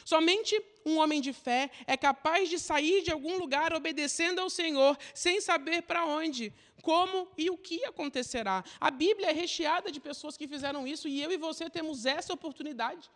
Somente 0.05 0.59
um 0.85 0.97
homem 0.97 1.19
de 1.21 1.33
fé 1.33 1.69
é 1.85 1.97
capaz 1.97 2.49
de 2.49 2.57
sair 2.57 3.01
de 3.01 3.11
algum 3.11 3.37
lugar 3.37 3.73
obedecendo 3.73 4.39
ao 4.39 4.49
Senhor, 4.49 4.97
sem 5.13 5.41
saber 5.41 5.83
para 5.83 6.05
onde, 6.05 6.53
como 6.81 7.27
e 7.37 7.49
o 7.49 7.57
que 7.57 7.83
acontecerá. 7.85 8.63
A 8.79 8.89
Bíblia 8.89 9.29
é 9.29 9.33
recheada 9.33 9.91
de 9.91 9.99
pessoas 9.99 10.37
que 10.37 10.47
fizeram 10.47 10.87
isso 10.87 11.07
e 11.07 11.21
eu 11.21 11.31
e 11.31 11.37
você 11.37 11.69
temos 11.69 12.05
essa 12.05 12.33
oportunidade. 12.33 13.09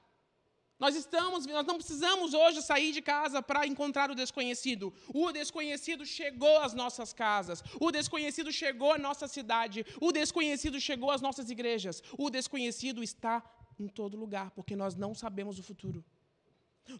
Nós 0.78 0.96
estamos, 0.96 1.46
nós 1.46 1.66
não 1.66 1.78
precisamos 1.78 2.34
hoje 2.34 2.62
sair 2.62 2.92
de 2.92 3.02
casa 3.02 3.42
para 3.42 3.66
encontrar 3.66 4.12
o 4.12 4.16
desconhecido. 4.16 4.94
O 5.14 5.32
desconhecido 5.32 6.06
chegou 6.06 6.60
às 6.60 6.74
nossas 6.74 7.14
casas. 7.14 7.64
O 7.80 7.92
desconhecido 7.92 8.52
chegou 8.52 8.92
à 8.92 8.98
nossa 8.98 9.28
cidade. 9.28 9.86
O 10.02 10.12
desconhecido 10.12 10.80
chegou 10.80 11.12
às 11.12 11.22
nossas 11.22 11.50
igrejas. 11.50 12.04
O 12.18 12.30
desconhecido 12.30 13.02
está 13.02 13.42
em 13.80 13.88
todo 13.88 14.18
lugar, 14.18 14.52
porque 14.52 14.76
nós 14.76 14.96
não 14.96 15.16
sabemos 15.16 15.60
o 15.60 15.64
futuro. 15.64 16.04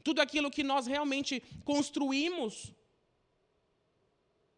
Tudo 0.04 0.22
aquilo 0.22 0.50
que 0.50 0.64
nós 0.64 0.88
realmente 0.88 1.42
construímos, 1.64 2.74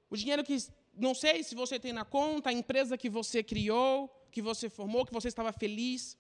o 0.09 0.15
dinheiro 0.15 0.43
que 0.43 0.57
não 0.93 1.13
sei 1.13 1.43
se 1.43 1.53
você 1.53 1.79
tem 1.79 1.91
na 1.91 2.05
conta, 2.05 2.49
a 2.49 2.53
empresa 2.53 2.97
que 2.97 3.09
você 3.09 3.43
criou, 3.43 4.09
que 4.31 4.41
você 4.41 4.69
formou, 4.69 5.05
que 5.05 5.13
você 5.13 5.27
estava 5.27 5.51
feliz, 5.51 6.17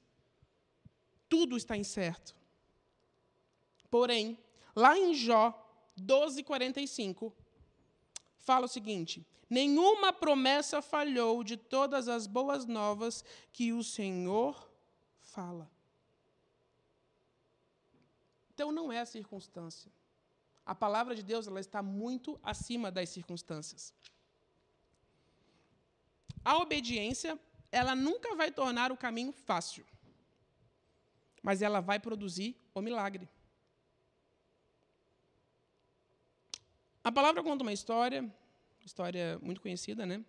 tudo 1.29 1.55
está 1.57 1.77
incerto. 1.77 2.36
Porém, 3.89 4.37
lá 4.75 4.97
em 4.97 5.13
Jó 5.13 5.53
12:45 5.97 7.33
fala 8.37 8.65
o 8.65 8.69
seguinte: 8.69 9.25
Nenhuma 9.49 10.11
promessa 10.11 10.81
falhou 10.81 11.43
de 11.43 11.55
todas 11.55 12.07
as 12.07 12.27
boas 12.27 12.65
novas 12.65 13.23
que 13.53 13.71
o 13.71 13.83
Senhor 13.83 14.69
fala. 15.19 15.69
Então 18.53 18.71
não 18.71 18.91
é 18.91 18.99
a 18.99 19.05
circunstância. 19.05 19.91
A 20.65 20.75
palavra 20.75 21.15
de 21.15 21.23
Deus 21.23 21.47
ela 21.47 21.61
está 21.61 21.81
muito 21.81 22.37
acima 22.43 22.91
das 22.91 23.07
circunstâncias. 23.09 23.93
A 26.43 26.57
obediência, 26.57 27.39
ela 27.71 27.95
nunca 27.95 28.35
vai 28.35 28.51
tornar 28.51 28.91
o 28.91 28.97
caminho 28.97 29.31
fácil. 29.31 29.85
Mas 31.41 31.61
ela 31.61 31.79
vai 31.79 31.99
produzir 31.99 32.57
o 32.73 32.81
milagre. 32.81 33.29
A 37.07 37.11
palavra 37.19 37.41
conta 37.41 37.63
uma 37.63 37.71
história, 37.71 38.29
história 38.85 39.39
muito 39.41 39.61
conhecida, 39.61 40.05
né? 40.05 40.25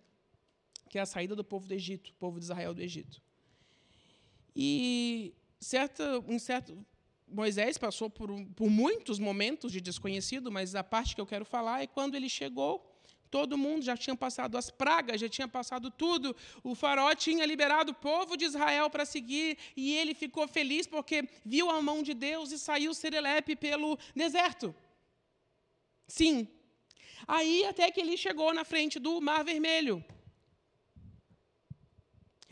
Que 0.89 0.97
é 0.97 1.01
a 1.01 1.05
saída 1.05 1.35
do 1.35 1.43
povo 1.43 1.67
do 1.67 1.73
Egito, 1.73 2.13
povo 2.13 2.39
de 2.39 2.45
Israel 2.45 2.73
do 2.73 2.81
Egito. 2.81 3.21
E 4.55 5.33
certa, 5.59 6.23
em 6.25 6.39
certo 6.39 6.77
Moisés 7.27 7.77
passou 7.77 8.09
por, 8.09 8.29
por 8.55 8.69
muitos 8.69 9.19
momentos 9.19 9.73
de 9.73 9.81
desconhecido, 9.81 10.49
mas 10.49 10.73
a 10.73 10.81
parte 10.81 11.15
que 11.15 11.19
eu 11.19 11.25
quero 11.25 11.43
falar 11.43 11.83
é 11.83 11.87
quando 11.87 12.15
ele 12.15 12.29
chegou 12.29 12.85
Todo 13.29 13.57
mundo 13.57 13.83
já 13.83 13.95
tinha 13.95 14.15
passado 14.15 14.57
as 14.57 14.71
pragas, 14.71 15.21
já 15.21 15.29
tinha 15.29 15.47
passado 15.47 15.91
tudo. 15.91 16.35
O 16.63 16.73
faraó 16.73 17.13
tinha 17.13 17.45
liberado 17.45 17.91
o 17.91 17.95
povo 17.95 18.35
de 18.35 18.45
Israel 18.45 18.89
para 18.89 19.05
seguir 19.05 19.55
e 19.75 19.95
ele 19.97 20.15
ficou 20.15 20.47
feliz 20.47 20.87
porque 20.87 21.29
viu 21.45 21.69
a 21.69 21.79
mão 21.79 22.01
de 22.01 22.15
Deus 22.15 22.51
e 22.51 22.57
saiu 22.57 22.91
serelepe 22.91 23.55
pelo 23.55 23.99
deserto. 24.15 24.73
Sim. 26.07 26.47
Aí 27.27 27.65
até 27.65 27.91
que 27.91 27.99
ele 27.99 28.17
chegou 28.17 28.53
na 28.53 28.63
frente 28.63 28.99
do 28.99 29.19
Mar 29.21 29.43
Vermelho. 29.43 30.03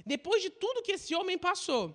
Depois 0.05 0.41
de 0.41 0.49
tudo 0.49 0.81
que 0.81 0.93
esse 0.93 1.13
homem 1.13 1.37
passou, 1.37 1.93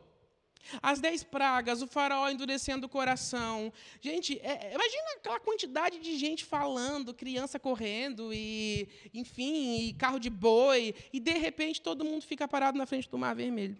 as 0.82 1.00
dez 1.00 1.22
pragas, 1.24 1.82
o 1.82 1.86
faraó 1.86 2.28
endurecendo 2.28 2.86
o 2.86 2.88
coração. 2.88 3.72
Gente, 4.00 4.38
é, 4.40 4.66
é, 4.66 4.74
imagina 4.74 5.04
aquela 5.16 5.40
quantidade 5.40 5.98
de 5.98 6.16
gente 6.16 6.44
falando, 6.44 7.14
criança 7.14 7.58
correndo, 7.58 8.32
e, 8.32 8.88
enfim, 9.12 9.88
e 9.88 9.94
carro 9.94 10.18
de 10.18 10.30
boi, 10.30 10.94
e 11.12 11.18
de 11.18 11.32
repente 11.32 11.80
todo 11.80 12.04
mundo 12.04 12.22
fica 12.22 12.46
parado 12.46 12.78
na 12.78 12.86
frente 12.86 13.08
do 13.08 13.18
Mar 13.18 13.34
Vermelho. 13.34 13.76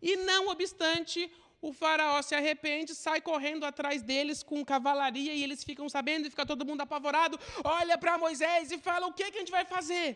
E 0.00 0.16
não 0.16 0.48
obstante, 0.48 1.30
o 1.62 1.72
faraó 1.72 2.20
se 2.20 2.34
arrepende, 2.34 2.92
sai 2.92 3.20
correndo 3.20 3.64
atrás 3.64 4.02
deles 4.02 4.42
com 4.42 4.64
cavalaria, 4.64 5.32
e 5.32 5.44
eles 5.44 5.62
ficam 5.62 5.88
sabendo, 5.88 6.26
e 6.26 6.30
fica 6.30 6.44
todo 6.44 6.66
mundo 6.66 6.80
apavorado, 6.80 7.38
olha 7.62 7.96
para 7.96 8.18
Moisés 8.18 8.72
e 8.72 8.78
fala: 8.78 9.06
o 9.06 9.12
que, 9.12 9.30
que 9.30 9.38
a 9.38 9.40
gente 9.40 9.56
vai 9.58 9.64
fazer? 9.64 10.08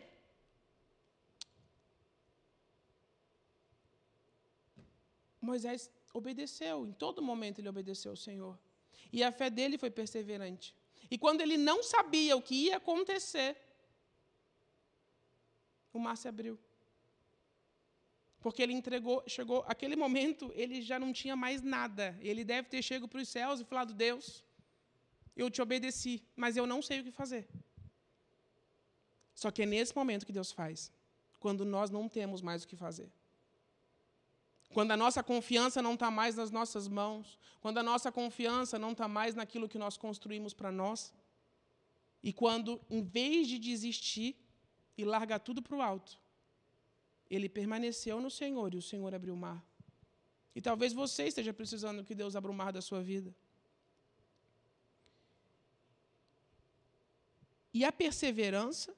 Moisés 5.41 5.89
obedeceu, 6.13 6.85
em 6.85 6.93
todo 6.93 7.23
momento 7.23 7.61
ele 7.61 7.69
obedeceu 7.69 8.11
ao 8.11 8.17
Senhor. 8.17 8.59
E 9.13 9.23
a 9.23 9.31
fé 9.31 9.49
dele 9.49 9.79
foi 9.79 9.91
perseverante. 9.91 10.75
E 11.09 11.17
quando 11.17 11.41
ele 11.41 11.57
não 11.57 11.81
sabia 11.85 12.37
o 12.37 12.43
que 12.43 12.57
ia 12.67 12.79
acontecer, 12.79 13.57
o 15.93 16.01
mar 16.01 16.17
se 16.17 16.27
abriu. 16.27 16.59
Porque 18.47 18.63
ele 18.63 18.73
entregou, 18.73 19.25
chegou, 19.27 19.65
aquele 19.67 19.97
momento, 19.97 20.53
ele 20.55 20.81
já 20.81 21.01
não 21.01 21.13
tinha 21.13 21.35
mais 21.35 21.63
nada. 21.63 22.17
Ele 22.21 22.45
deve 22.45 22.69
ter 22.69 22.81
chegado 22.81 23.09
para 23.09 23.21
os 23.21 23.29
céus 23.29 23.59
e 23.59 23.65
falado: 23.65 23.93
Deus, 23.93 24.45
eu 25.37 25.51
te 25.51 25.61
obedeci, 25.61 26.23
mas 26.37 26.57
eu 26.57 26.65
não 26.65 26.81
sei 26.81 27.01
o 27.01 27.05
que 27.07 27.11
fazer. 27.11 27.49
Só 29.35 29.51
que 29.51 29.63
é 29.63 29.67
nesse 29.67 29.97
momento 29.97 30.25
que 30.25 30.33
Deus 30.33 30.53
faz, 30.53 30.93
quando 31.41 31.65
nós 31.65 31.91
não 31.91 32.09
temos 32.09 32.41
mais 32.41 32.63
o 32.63 32.69
que 32.69 32.77
fazer. 32.77 33.11
Quando 34.73 34.93
a 34.93 34.97
nossa 34.97 35.25
confiança 35.25 35.83
não 35.83 35.95
está 35.95 36.09
mais 36.09 36.37
nas 36.37 36.53
nossas 36.53 36.87
mãos, 36.87 37.41
quando 37.61 37.79
a 37.79 37.83
nossa 37.83 38.13
confiança 38.13 38.79
não 38.79 38.93
está 38.93 39.09
mais 39.09 39.35
naquilo 39.35 39.69
que 39.69 39.77
nós 39.77 39.97
construímos 39.97 40.55
para 40.55 40.71
nós, 40.71 41.13
e 42.23 42.33
quando, 42.33 42.81
em 42.89 43.03
vez 43.03 43.49
de 43.49 43.59
desistir 43.59 44.37
e 44.97 45.05
largar 45.05 45.41
tudo 45.41 45.61
para 45.61 45.77
o 45.77 45.83
alto, 45.83 46.25
ele 47.31 47.49
permaneceu 47.49 48.21
no 48.21 48.31
Senhor 48.31 48.73
e 48.75 48.77
o 48.77 48.83
Senhor 48.83 49.15
abriu 49.15 49.35
o 49.35 49.37
mar. 49.37 49.65
E 50.55 50.61
talvez 50.61 50.93
você 50.93 51.25
esteja 51.27 51.53
precisando 51.53 52.05
que 52.05 52.15
Deus 52.15 52.35
abra 52.35 52.51
o 52.51 52.55
mar 52.55 52.73
da 52.73 52.81
sua 52.81 53.03
vida. 53.03 53.35
E 57.75 57.85
a 57.85 57.93
perseverança, 57.93 58.95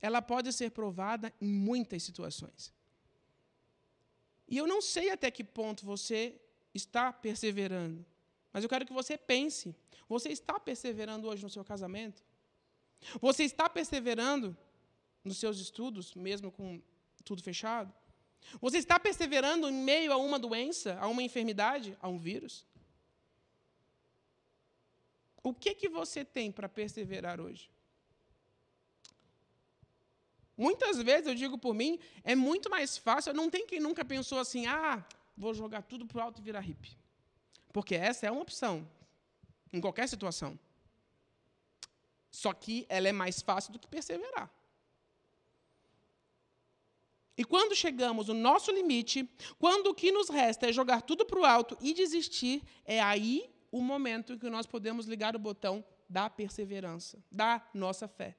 ela 0.00 0.22
pode 0.22 0.52
ser 0.52 0.70
provada 0.70 1.32
em 1.40 1.48
muitas 1.48 2.02
situações. 2.02 2.72
E 4.46 4.56
eu 4.56 4.66
não 4.66 4.80
sei 4.80 5.10
até 5.10 5.30
que 5.30 5.42
ponto 5.42 5.84
você 5.84 6.40
está 6.72 7.12
perseverando, 7.12 8.04
mas 8.52 8.62
eu 8.62 8.68
quero 8.68 8.86
que 8.86 8.92
você 8.92 9.18
pense: 9.18 9.74
você 10.08 10.28
está 10.28 10.60
perseverando 10.60 11.26
hoje 11.26 11.42
no 11.42 11.50
seu 11.50 11.64
casamento? 11.64 12.22
Você 13.20 13.42
está 13.42 13.68
perseverando 13.68 14.56
nos 15.24 15.38
seus 15.38 15.58
estudos, 15.58 16.14
mesmo 16.14 16.52
com 16.52 16.80
tudo 17.24 17.42
fechado? 17.42 17.92
Você 18.60 18.78
está 18.78 19.00
perseverando 19.00 19.68
em 19.68 19.72
meio 19.72 20.12
a 20.12 20.16
uma 20.16 20.38
doença, 20.38 20.98
a 21.00 21.08
uma 21.08 21.22
enfermidade, 21.22 21.96
a 22.00 22.08
um 22.08 22.18
vírus? 22.18 22.66
O 25.42 25.52
que, 25.52 25.74
que 25.74 25.88
você 25.88 26.24
tem 26.24 26.50
para 26.50 26.68
perseverar 26.68 27.40
hoje? 27.40 27.70
Muitas 30.56 31.02
vezes, 31.02 31.26
eu 31.26 31.34
digo 31.34 31.58
por 31.58 31.74
mim, 31.74 31.98
é 32.22 32.34
muito 32.34 32.70
mais 32.70 32.96
fácil. 32.96 33.34
Não 33.34 33.50
tem 33.50 33.66
quem 33.66 33.80
nunca 33.80 34.04
pensou 34.04 34.38
assim, 34.38 34.66
ah, 34.66 35.04
vou 35.36 35.52
jogar 35.52 35.82
tudo 35.82 36.06
para 36.06 36.18
o 36.18 36.20
alto 36.22 36.40
e 36.40 36.44
virar 36.44 36.60
hippie. 36.60 36.96
Porque 37.72 37.94
essa 37.94 38.26
é 38.26 38.30
uma 38.30 38.42
opção, 38.42 38.88
em 39.72 39.80
qualquer 39.80 40.08
situação. 40.08 40.58
Só 42.30 42.52
que 42.52 42.86
ela 42.88 43.08
é 43.08 43.12
mais 43.12 43.42
fácil 43.42 43.72
do 43.72 43.78
que 43.78 43.88
perseverar. 43.88 44.50
E 47.36 47.44
quando 47.44 47.74
chegamos 47.74 48.28
no 48.28 48.34
nosso 48.34 48.70
limite, 48.70 49.28
quando 49.58 49.88
o 49.88 49.94
que 49.94 50.12
nos 50.12 50.28
resta 50.28 50.68
é 50.68 50.72
jogar 50.72 51.02
tudo 51.02 51.26
para 51.26 51.40
o 51.40 51.44
alto 51.44 51.76
e 51.80 51.92
desistir, 51.92 52.62
é 52.84 53.00
aí 53.00 53.50
o 53.72 53.80
momento 53.80 54.34
em 54.34 54.38
que 54.38 54.48
nós 54.48 54.66
podemos 54.66 55.06
ligar 55.06 55.34
o 55.34 55.38
botão 55.38 55.84
da 56.08 56.30
perseverança, 56.30 57.22
da 57.30 57.66
nossa 57.74 58.06
fé 58.06 58.36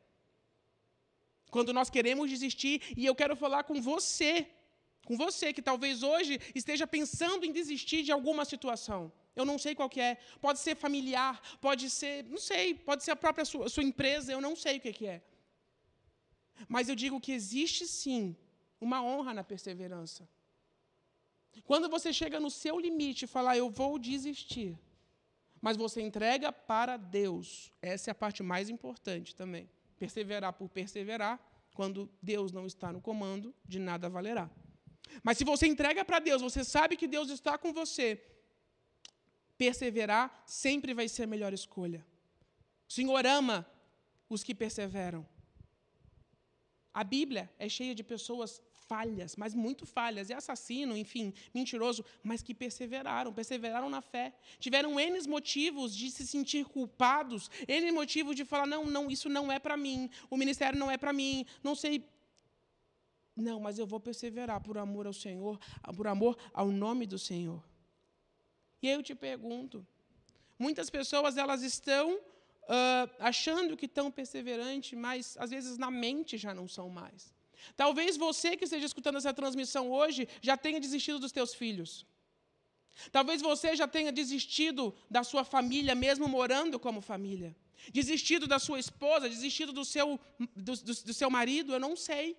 quando 1.56 1.72
nós 1.72 1.90
queremos 1.90 2.30
desistir, 2.30 2.82
e 2.98 3.06
eu 3.06 3.16
quero 3.16 3.34
falar 3.34 3.64
com 3.64 3.82
você, 3.82 4.46
com 5.06 5.16
você 5.16 5.54
que 5.54 5.62
talvez 5.62 6.04
hoje 6.04 6.38
esteja 6.54 6.86
pensando 6.86 7.46
em 7.46 7.52
desistir 7.60 8.04
de 8.04 8.12
alguma 8.12 8.44
situação. 8.44 9.10
Eu 9.34 9.46
não 9.46 9.58
sei 9.58 9.74
qual 9.74 9.90
que 9.90 10.02
é. 10.02 10.18
Pode 10.42 10.60
ser 10.60 10.76
familiar, 10.76 11.42
pode 11.62 11.90
ser, 11.90 12.26
não 12.26 12.38
sei, 12.38 12.74
pode 12.74 13.06
ser 13.06 13.12
a 13.12 13.16
própria 13.16 13.46
sua, 13.46 13.70
sua 13.70 13.84
empresa, 13.84 14.34
eu 14.34 14.42
não 14.42 14.54
sei 14.54 14.76
o 14.76 14.82
que, 14.82 14.92
que 14.92 15.08
é. 15.08 15.22
Mas 16.68 16.90
eu 16.90 16.96
digo 17.04 17.22
que 17.22 17.32
existe 17.32 17.88
sim 17.88 18.36
uma 18.80 19.04
honra 19.04 19.34
na 19.34 19.44
perseverança. 19.44 20.28
Quando 21.64 21.90
você 21.90 22.12
chega 22.12 22.40
no 22.40 22.50
seu 22.50 22.80
limite 22.80 23.26
e 23.26 23.28
fala, 23.28 23.56
eu 23.56 23.70
vou 23.70 23.98
desistir, 23.98 24.78
mas 25.62 25.78
você 25.78 26.02
entrega 26.02 26.52
para 26.52 26.98
Deus, 26.98 27.72
essa 27.82 28.10
é 28.10 28.12
a 28.12 28.16
parte 28.16 28.44
mais 28.44 28.70
importante 28.70 29.36
também. 29.36 29.70
Perseverar 29.98 30.54
por 30.54 30.70
perseverar, 30.70 31.40
quando 31.74 32.10
Deus 32.22 32.52
não 32.52 32.66
está 32.66 32.92
no 32.92 33.02
comando, 33.02 33.54
de 33.66 33.80
nada 33.80 34.10
valerá. 34.10 34.50
Mas 35.24 35.38
se 35.38 35.44
você 35.44 35.66
entrega 35.68 36.04
para 36.04 36.20
Deus, 36.20 36.42
você 36.42 36.64
sabe 36.64 36.98
que 36.98 37.08
Deus 37.08 37.30
está 37.30 37.58
com 37.58 37.72
você, 37.74 38.22
perseverar 39.58 40.44
sempre 40.46 40.94
vai 40.94 41.08
ser 41.08 41.24
a 41.24 41.28
melhor 41.28 41.54
escolha. 41.54 42.06
O 42.88 42.94
Senhor 42.94 43.26
ama 43.26 43.66
os 44.30 44.44
que 44.44 44.54
perseveram. 44.54 45.26
A 46.96 47.04
Bíblia 47.04 47.52
é 47.60 47.68
cheia 47.68 47.94
de 47.94 48.06
pessoas 48.06 48.62
falhas, 48.88 49.36
mas 49.36 49.54
muito 49.54 49.86
falhas, 49.86 50.30
e 50.30 50.34
assassino, 50.34 50.96
enfim, 50.96 51.34
mentiroso, 51.54 52.06
mas 52.24 52.42
que 52.42 52.54
perseveraram, 52.54 53.34
perseveraram 53.34 53.90
na 53.90 54.02
fé. 54.02 54.34
Tiveram 54.60 54.98
N 54.98 55.28
motivos 55.28 55.94
de 55.94 56.10
se 56.10 56.26
sentir 56.26 56.64
culpados, 56.64 57.52
N 57.68 57.92
motivos 57.92 58.34
de 58.34 58.46
falar: 58.46 58.66
não, 58.66 58.86
não, 58.86 59.12
isso 59.12 59.28
não 59.28 59.52
é 59.52 59.60
para 59.60 59.76
mim, 59.76 60.10
o 60.30 60.38
ministério 60.38 60.80
não 60.80 60.90
é 60.90 60.98
para 60.98 61.12
mim, 61.12 61.46
não 61.62 61.76
sei. 61.76 62.02
Não, 63.36 63.60
mas 63.60 63.78
eu 63.78 63.86
vou 63.86 64.00
perseverar 64.00 64.64
por 64.64 64.78
amor 64.78 65.06
ao 65.06 65.12
Senhor, 65.12 65.60
por 65.98 66.08
amor 66.08 66.38
ao 66.54 66.72
nome 66.72 67.06
do 67.06 67.20
Senhor. 67.20 67.62
E 68.82 68.88
aí 68.88 68.94
eu 68.94 69.04
te 69.04 69.14
pergunto: 69.14 69.86
muitas 70.58 70.90
pessoas 70.90 71.36
elas 71.36 71.62
estão 71.62 72.22
uh, 72.66 73.10
achando 73.20 73.78
que 73.78 73.86
estão 73.86 74.12
perseverantes, 74.12 74.98
mas 74.98 75.36
às 75.40 75.50
vezes 75.50 75.78
na 75.78 75.92
mente 75.92 76.38
já 76.38 76.54
não 76.54 76.68
são 76.68 76.90
mais. 76.90 77.34
Talvez 77.76 78.18
você 78.18 78.56
que 78.56 78.66
esteja 78.66 78.86
escutando 78.86 79.18
essa 79.18 79.34
transmissão 79.34 79.92
hoje 79.92 80.28
já 80.42 80.56
tenha 80.56 80.80
desistido 80.80 81.20
dos 81.20 81.32
teus 81.32 81.54
filhos. 81.54 82.06
Talvez 83.12 83.42
você 83.42 83.76
já 83.76 83.88
tenha 83.88 84.12
desistido 84.12 84.96
da 85.10 85.24
sua 85.24 85.44
família, 85.44 85.94
mesmo 85.96 86.28
morando 86.28 86.80
como 86.80 87.02
família. 87.02 87.56
Desistido 87.92 88.48
da 88.48 88.58
sua 88.58 88.80
esposa, 88.80 89.30
desistido 89.30 89.74
do 89.74 89.84
seu, 89.84 90.20
do, 90.56 90.76
do, 90.76 90.94
do 90.94 91.14
seu 91.14 91.30
marido, 91.30 91.74
eu 91.74 91.80
não 91.80 91.96
sei. 91.96 92.38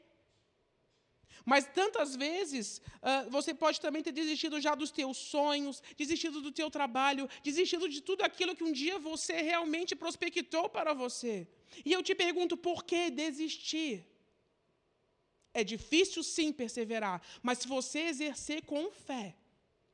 Mas 1.45 1.66
tantas 1.66 2.16
vezes 2.16 2.78
uh, 2.78 3.31
você 3.31 3.55
pode 3.55 3.81
também 3.81 4.02
ter 4.02 4.12
desistido 4.12 4.61
já 4.61 4.75
dos 4.75 4.90
teus 4.90 5.16
sonhos, 5.16 5.83
desistido 5.97 6.40
do 6.40 6.52
teu 6.52 6.71
trabalho, 6.71 7.28
desistido 7.43 7.88
de 7.88 8.00
tudo 8.00 8.23
aquilo 8.23 8.57
que 8.57 8.64
um 8.64 8.73
dia 8.73 8.99
você 8.99 9.43
realmente 9.43 9.95
prospectou 9.95 10.69
para 10.69 10.93
você. 10.93 11.47
E 11.85 11.93
eu 11.93 12.02
te 12.02 12.14
pergunto, 12.14 12.57
por 12.57 12.85
que 12.85 13.11
desistir? 13.11 14.07
É 15.52 15.64
difícil 15.64 16.23
sim 16.23 16.52
perseverar, 16.52 17.23
mas 17.43 17.59
se 17.59 17.69
você 17.69 18.00
exercer 18.00 18.62
com 18.64 18.90
fé, 18.90 19.35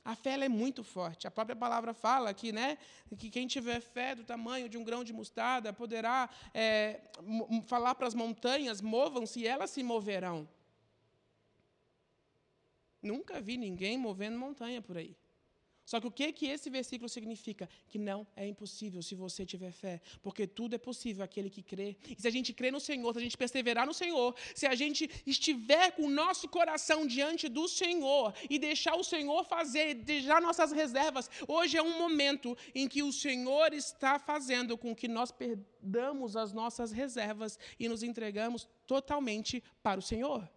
a 0.05 0.17
fé 0.17 0.33
é 0.33 0.49
muito 0.49 0.83
forte. 0.83 1.29
A 1.29 1.31
própria 1.31 1.55
palavra 1.55 1.95
fala 1.95 2.31
aqui, 2.31 2.51
né, 2.51 2.77
que 3.17 3.31
quem 3.31 3.47
tiver 3.47 3.81
fé 3.81 4.15
do 4.15 4.25
tamanho 4.25 4.69
de 4.69 4.77
um 4.77 4.83
grão 4.83 5.05
de 5.05 5.13
mostarda 5.13 5.73
poderá 5.73 6.29
é, 6.53 7.01
falar 7.67 7.95
para 7.95 8.09
as 8.09 8.15
montanhas, 8.15 8.81
movam-se 8.81 9.41
e 9.41 9.47
elas 9.47 9.71
se 9.71 9.83
moverão. 9.83 10.49
Nunca 13.03 13.41
vi 13.41 13.57
ninguém 13.57 13.99
movendo 13.99 14.39
montanha 14.39 14.81
por 14.81 14.97
aí. 14.97 15.17
Só 15.85 16.01
que 16.01 16.07
o 16.07 16.11
que, 16.11 16.33
que 16.33 16.47
esse 16.47 16.71
versículo 16.71 17.09
significa? 17.09 17.69
Que 17.89 17.99
não 17.99 18.27
é 18.37 18.47
impossível 18.47 19.03
se 19.03 19.15
você 19.15 19.45
tiver 19.45 19.73
fé, 19.73 20.01
porque 20.23 20.47
tudo 20.47 20.75
é 20.75 20.79
possível 20.79 21.25
aquele 21.25 21.51
que 21.51 21.63
crê. 21.63 21.97
E 22.17 22.21
se 22.21 22.29
a 22.29 22.31
gente 22.31 22.53
crê 22.53 22.71
no 22.71 22.81
Senhor, 22.81 23.13
se 23.13 23.19
a 23.19 23.23
gente 23.23 23.37
perseverar 23.37 23.87
no 23.87 23.93
Senhor, 23.93 24.35
se 24.55 24.67
a 24.67 24.75
gente 24.75 25.11
estiver 25.27 25.91
com 25.93 26.05
o 26.05 26.11
nosso 26.11 26.49
coração 26.49 27.07
diante 27.07 27.49
do 27.49 27.69
Senhor 27.69 28.33
e 28.49 28.59
deixar 28.59 28.95
o 28.95 29.05
Senhor 29.05 29.45
fazer, 29.45 29.95
deixar 29.95 30.41
nossas 30.41 30.71
reservas, 30.71 31.29
hoje 31.49 31.77
é 31.77 31.83
um 31.83 31.99
momento 31.99 32.57
em 32.75 32.87
que 32.87 33.03
o 33.03 33.13
Senhor 33.13 33.75
está 33.75 34.19
fazendo 34.19 34.79
com 34.79 34.95
que 34.95 35.09
nós 35.09 35.33
perdamos 35.33 36.37
as 36.37 36.53
nossas 36.53 36.93
reservas 36.93 37.59
e 37.79 37.89
nos 37.89 38.03
entregamos 38.03 38.69
totalmente 38.87 39.63
para 39.83 39.99
o 39.99 40.03
Senhor. 40.03 40.49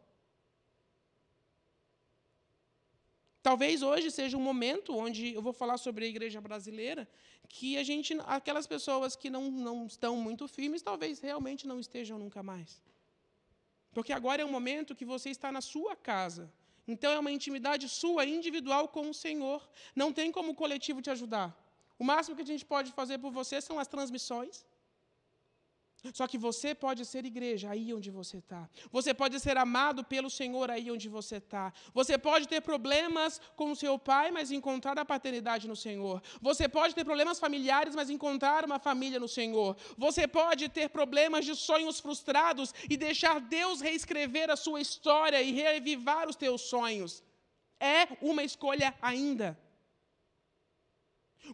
Talvez 3.48 3.84
hoje 3.84 4.10
seja 4.10 4.36
um 4.36 4.46
momento 4.52 4.90
onde 5.06 5.24
eu 5.38 5.42
vou 5.48 5.54
falar 5.54 5.78
sobre 5.78 6.04
a 6.06 6.08
igreja 6.08 6.40
brasileira, 6.42 7.08
que 7.48 7.78
a 7.78 7.84
gente, 7.90 8.18
aquelas 8.38 8.66
pessoas 8.66 9.16
que 9.16 9.30
não, 9.36 9.44
não 9.52 9.86
estão 9.86 10.14
muito 10.18 10.48
firmes, 10.48 10.82
talvez 10.82 11.20
realmente 11.20 11.68
não 11.72 11.80
estejam 11.80 12.18
nunca 12.18 12.42
mais. 12.42 12.72
Porque 13.94 14.12
agora 14.12 14.42
é 14.42 14.46
um 14.50 14.56
momento 14.58 14.96
que 15.00 15.06
você 15.14 15.30
está 15.30 15.52
na 15.52 15.62
sua 15.62 15.96
casa. 15.96 16.52
Então 16.88 17.12
é 17.12 17.20
uma 17.20 17.32
intimidade 17.32 17.88
sua, 17.88 18.26
individual 18.26 18.88
com 18.88 19.12
o 19.12 19.14
Senhor. 19.14 19.62
Não 19.96 20.10
tem 20.12 20.32
como 20.32 20.54
o 20.54 20.56
coletivo 20.64 21.00
te 21.00 21.12
ajudar. 21.12 21.50
O 22.00 22.04
máximo 22.04 22.36
que 22.36 22.42
a 22.48 22.52
gente 22.54 22.66
pode 22.66 22.92
fazer 22.94 23.20
por 23.20 23.32
você 23.32 23.62
são 23.62 23.78
as 23.78 23.88
transmissões. 23.88 24.66
Só 26.14 26.28
que 26.28 26.38
você 26.38 26.76
pode 26.76 27.06
ser 27.06 27.26
igreja 27.26 27.70
aí 27.70 27.94
onde 27.94 28.10
você 28.12 28.38
está. 28.38 28.70
Você 28.92 29.14
pode 29.14 29.40
ser 29.40 29.58
amado 29.58 30.04
pelo 30.04 30.30
Senhor 30.30 30.70
aí 30.70 30.92
onde 30.92 31.10
você 31.10 31.38
está. 31.38 31.74
Você 31.94 32.18
pode 32.18 32.48
ter 32.48 32.62
problemas 32.62 33.40
com 33.56 33.72
o 33.72 33.76
seu 33.76 33.98
pai, 33.98 34.32
mas 34.32 34.52
encontrar 34.52 34.98
a 35.00 35.06
paternidade 35.06 35.68
no 35.68 35.76
Senhor. 35.76 36.22
Você 36.42 36.68
pode 36.68 36.94
ter 36.94 37.04
problemas 37.04 37.40
familiares, 37.40 37.96
mas 37.96 38.10
encontrar 38.10 38.66
uma 38.66 38.80
família 38.80 39.20
no 39.20 39.28
Senhor. 39.28 39.76
Você 39.98 40.28
pode 40.28 40.70
ter 40.70 40.90
problemas 40.90 41.46
de 41.46 41.56
sonhos 41.56 42.00
frustrados 42.00 42.74
e 42.90 42.98
deixar 42.98 43.40
Deus 43.40 43.82
reescrever 43.82 44.50
a 44.50 44.56
sua 44.56 44.82
história 44.82 45.42
e 45.42 45.52
reavivar 45.52 46.30
os 46.30 46.36
teus 46.36 46.62
sonhos. 46.62 47.24
É 47.80 48.08
uma 48.22 48.44
escolha 48.44 48.94
ainda. 49.02 49.58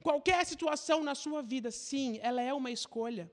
Qualquer 0.02 0.46
situação 0.46 1.04
na 1.04 1.16
sua 1.16 1.42
vida, 1.42 1.70
sim, 1.72 2.20
ela 2.22 2.42
é 2.42 2.54
uma 2.54 2.72
escolha. 2.72 3.32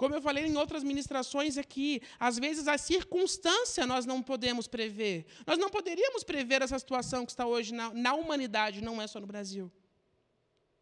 Como 0.00 0.14
eu 0.14 0.22
falei 0.22 0.46
em 0.46 0.56
outras 0.56 0.82
ministrações 0.82 1.58
aqui, 1.58 2.00
às 2.18 2.38
vezes 2.38 2.66
a 2.66 2.78
circunstância 2.78 3.86
nós 3.86 4.06
não 4.06 4.22
podemos 4.22 4.66
prever. 4.66 5.26
Nós 5.46 5.58
não 5.58 5.68
poderíamos 5.68 6.24
prever 6.24 6.62
essa 6.62 6.78
situação 6.78 7.26
que 7.26 7.32
está 7.32 7.46
hoje 7.46 7.74
na, 7.74 7.92
na 7.92 8.14
humanidade, 8.14 8.80
não 8.80 9.02
é 9.02 9.06
só 9.06 9.20
no 9.20 9.26
Brasil. 9.26 9.70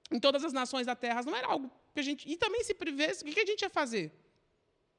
Em 0.08 0.20
todas 0.20 0.44
as 0.44 0.52
nações 0.52 0.86
da 0.86 0.94
Terra, 0.94 1.20
não 1.22 1.34
era 1.34 1.48
algo 1.48 1.68
que 1.92 1.98
a 1.98 2.02
gente. 2.04 2.30
E 2.30 2.36
também 2.36 2.62
se 2.62 2.74
prevesse, 2.74 3.24
o 3.24 3.26
que 3.26 3.40
a 3.40 3.44
gente 3.44 3.62
ia 3.62 3.68
fazer? 3.68 4.12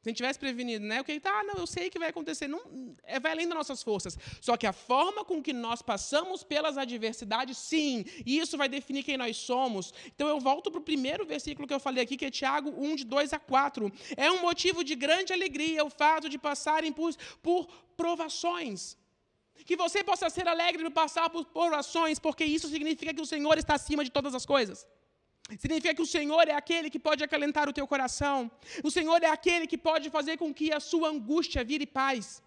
Se 0.01 0.07
a 0.07 0.09
gente 0.09 0.17
tivesse 0.17 0.39
prevenido, 0.39 0.85
né? 0.85 1.01
O 1.01 1.03
que 1.03 1.11
está, 1.11 1.41
ah, 1.41 1.43
não, 1.43 1.55
eu 1.55 1.67
sei 1.67 1.89
que 1.89 1.99
vai 1.99 2.07
acontecer, 2.07 2.47
não, 2.47 2.61
é, 3.03 3.19
vai 3.19 3.33
além 3.33 3.45
das 3.45 3.57
nossas 3.57 3.83
forças. 3.83 4.17
Só 4.39 4.55
que 4.55 4.65
a 4.65 4.71
forma 4.71 5.25
com 5.25 5.43
que 5.43 5.51
nós 5.51 5.81
passamos 5.81 6.41
pelas 6.41 6.77
adversidades, 6.77 7.57
sim, 7.57 8.05
isso 8.25 8.57
vai 8.57 8.69
definir 8.69 9.03
quem 9.03 9.17
nós 9.17 9.35
somos. 9.35 9.93
Então 10.15 10.29
eu 10.29 10.39
volto 10.39 10.71
para 10.71 10.79
o 10.79 10.83
primeiro 10.83 11.25
versículo 11.25 11.67
que 11.67 11.73
eu 11.73 11.81
falei 11.81 12.01
aqui, 12.01 12.15
que 12.15 12.25
é 12.25 12.31
Tiago 12.31 12.73
1, 12.77 12.95
de 12.95 13.03
2 13.03 13.33
a 13.33 13.39
4. 13.39 13.91
É 14.15 14.31
um 14.31 14.41
motivo 14.41 14.85
de 14.85 14.95
grande 14.95 15.33
alegria 15.33 15.83
o 15.83 15.89
fato 15.89 16.29
de 16.29 16.37
passarem 16.37 16.93
por, 16.93 17.13
por 17.43 17.67
provações. 17.97 18.97
Que 19.65 19.75
você 19.75 20.01
possa 20.01 20.29
ser 20.29 20.47
alegre 20.47 20.81
no 20.81 20.91
passar 20.91 21.29
por 21.29 21.43
provações, 21.43 22.19
porque 22.19 22.45
isso 22.45 22.69
significa 22.69 23.13
que 23.13 23.21
o 23.21 23.25
Senhor 23.25 23.57
está 23.57 23.73
acima 23.73 24.05
de 24.05 24.09
todas 24.09 24.33
as 24.33 24.45
coisas. 24.45 24.87
Significa 25.57 25.95
que 25.95 26.01
o 26.01 26.11
Senhor 26.15 26.47
é 26.47 26.53
aquele 26.53 26.89
que 26.89 26.99
pode 26.99 27.23
acalentar 27.23 27.67
o 27.67 27.73
teu 27.73 27.87
coração. 27.87 28.51
O 28.83 28.91
Senhor 28.91 29.21
é 29.23 29.29
aquele 29.37 29.65
que 29.65 29.77
pode 29.77 30.09
fazer 30.09 30.37
com 30.37 30.53
que 30.53 30.71
a 30.71 30.79
sua 30.79 31.09
angústia 31.09 31.63
vire 31.63 31.87
paz. 31.87 32.43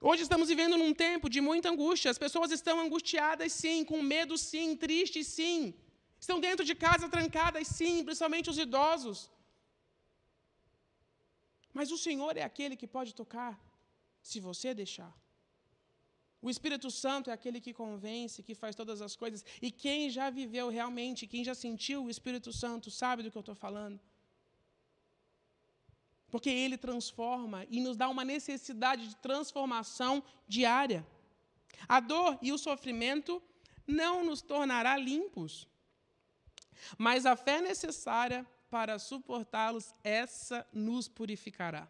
Hoje 0.00 0.22
estamos 0.22 0.48
vivendo 0.48 0.76
num 0.76 0.92
tempo 0.92 1.30
de 1.34 1.40
muita 1.40 1.70
angústia. 1.70 2.10
As 2.10 2.18
pessoas 2.18 2.50
estão 2.50 2.80
angustiadas, 2.80 3.52
sim, 3.52 3.84
com 3.84 4.02
medo, 4.02 4.36
sim, 4.36 4.76
tristes, 4.76 5.28
sim. 5.28 5.74
Estão 6.18 6.38
dentro 6.40 6.64
de 6.64 6.74
casa 6.74 7.08
trancadas, 7.08 7.68
sim, 7.68 8.04
principalmente 8.04 8.50
os 8.50 8.58
idosos. 8.58 9.30
Mas 11.72 11.90
o 11.90 11.98
Senhor 12.06 12.36
é 12.36 12.42
aquele 12.42 12.76
que 12.76 12.86
pode 12.86 13.14
tocar, 13.14 13.52
se 14.20 14.40
você 14.40 14.74
deixar. 14.74 15.12
O 16.46 16.50
Espírito 16.50 16.90
Santo 16.90 17.30
é 17.30 17.32
aquele 17.32 17.58
que 17.58 17.72
convence, 17.72 18.42
que 18.42 18.54
faz 18.54 18.76
todas 18.76 19.00
as 19.00 19.16
coisas. 19.16 19.42
E 19.62 19.70
quem 19.70 20.10
já 20.10 20.28
viveu 20.28 20.68
realmente, 20.68 21.26
quem 21.26 21.42
já 21.42 21.54
sentiu 21.54 22.04
o 22.04 22.10
Espírito 22.10 22.52
Santo, 22.52 22.90
sabe 22.90 23.22
do 23.22 23.30
que 23.30 23.38
eu 23.38 23.46
estou 23.46 23.54
falando. 23.54 23.98
Porque 26.30 26.50
ele 26.50 26.76
transforma 26.76 27.64
e 27.70 27.80
nos 27.80 27.96
dá 27.96 28.10
uma 28.10 28.26
necessidade 28.26 29.08
de 29.08 29.16
transformação 29.16 30.22
diária. 30.46 31.00
A 31.88 31.98
dor 31.98 32.38
e 32.42 32.52
o 32.52 32.58
sofrimento 32.58 33.42
não 33.86 34.22
nos 34.22 34.42
tornará 34.42 34.98
limpos. 34.98 35.66
Mas 36.98 37.24
a 37.24 37.36
fé 37.36 37.62
necessária 37.62 38.46
para 38.68 38.98
suportá-los, 38.98 39.94
essa 40.04 40.66
nos 40.74 41.08
purificará. 41.08 41.88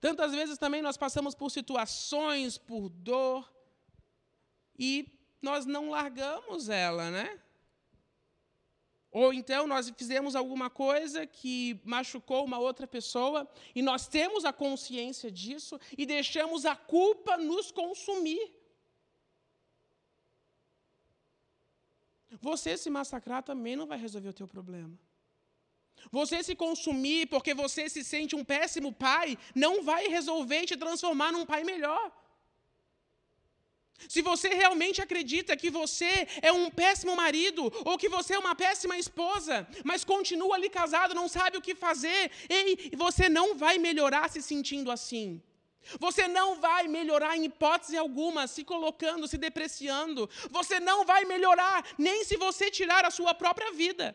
Tantas 0.00 0.32
vezes 0.32 0.58
também 0.58 0.80
nós 0.80 0.96
passamos 0.96 1.34
por 1.34 1.50
situações, 1.50 2.56
por 2.56 2.88
dor, 2.88 3.52
e 4.78 5.08
nós 5.42 5.66
não 5.66 5.90
largamos 5.90 6.68
ela, 6.68 7.10
né? 7.10 7.40
Ou 9.10 9.32
então 9.32 9.66
nós 9.66 9.90
fizemos 9.96 10.36
alguma 10.36 10.68
coisa 10.68 11.26
que 11.26 11.80
machucou 11.84 12.44
uma 12.44 12.58
outra 12.58 12.86
pessoa 12.86 13.48
e 13.74 13.80
nós 13.82 14.06
temos 14.06 14.44
a 14.44 14.52
consciência 14.52 15.30
disso 15.30 15.80
e 15.96 16.04
deixamos 16.04 16.66
a 16.66 16.76
culpa 16.76 17.36
nos 17.36 17.72
consumir. 17.72 18.54
Você 22.40 22.76
se 22.76 22.90
massacrar 22.90 23.42
também 23.42 23.74
não 23.74 23.86
vai 23.86 23.98
resolver 23.98 24.28
o 24.28 24.34
teu 24.34 24.46
problema. 24.46 24.96
Você 26.10 26.42
se 26.42 26.54
consumir 26.54 27.26
porque 27.26 27.54
você 27.54 27.88
se 27.88 28.02
sente 28.04 28.36
um 28.36 28.44
péssimo 28.44 28.92
pai 28.92 29.36
não 29.54 29.82
vai 29.82 30.08
resolver 30.08 30.64
te 30.66 30.76
transformar 30.76 31.32
num 31.32 31.46
pai 31.46 31.64
melhor. 31.64 32.12
Se 34.06 34.22
você 34.22 34.48
realmente 34.48 35.02
acredita 35.02 35.56
que 35.56 35.70
você 35.70 36.28
é 36.40 36.52
um 36.52 36.70
péssimo 36.70 37.16
marido 37.16 37.72
ou 37.84 37.98
que 37.98 38.08
você 38.08 38.34
é 38.34 38.38
uma 38.38 38.54
péssima 38.54 38.96
esposa, 38.96 39.66
mas 39.82 40.04
continua 40.04 40.54
ali 40.54 40.70
casado, 40.70 41.14
não 41.14 41.26
sabe 41.26 41.56
o 41.56 41.62
que 41.62 41.74
fazer, 41.74 42.30
ei, 42.48 42.92
você 42.96 43.28
não 43.28 43.56
vai 43.56 43.76
melhorar 43.78 44.30
se 44.30 44.40
sentindo 44.40 44.90
assim. 44.90 45.42
Você 45.98 46.28
não 46.28 46.60
vai 46.60 46.86
melhorar 46.86 47.36
em 47.36 47.46
hipótese 47.46 47.96
alguma 47.96 48.46
se 48.46 48.62
colocando, 48.62 49.26
se 49.26 49.38
depreciando. 49.38 50.28
Você 50.50 50.78
não 50.78 51.04
vai 51.04 51.24
melhorar 51.24 51.84
nem 51.96 52.24
se 52.24 52.36
você 52.36 52.70
tirar 52.70 53.04
a 53.04 53.10
sua 53.10 53.34
própria 53.34 53.72
vida 53.72 54.14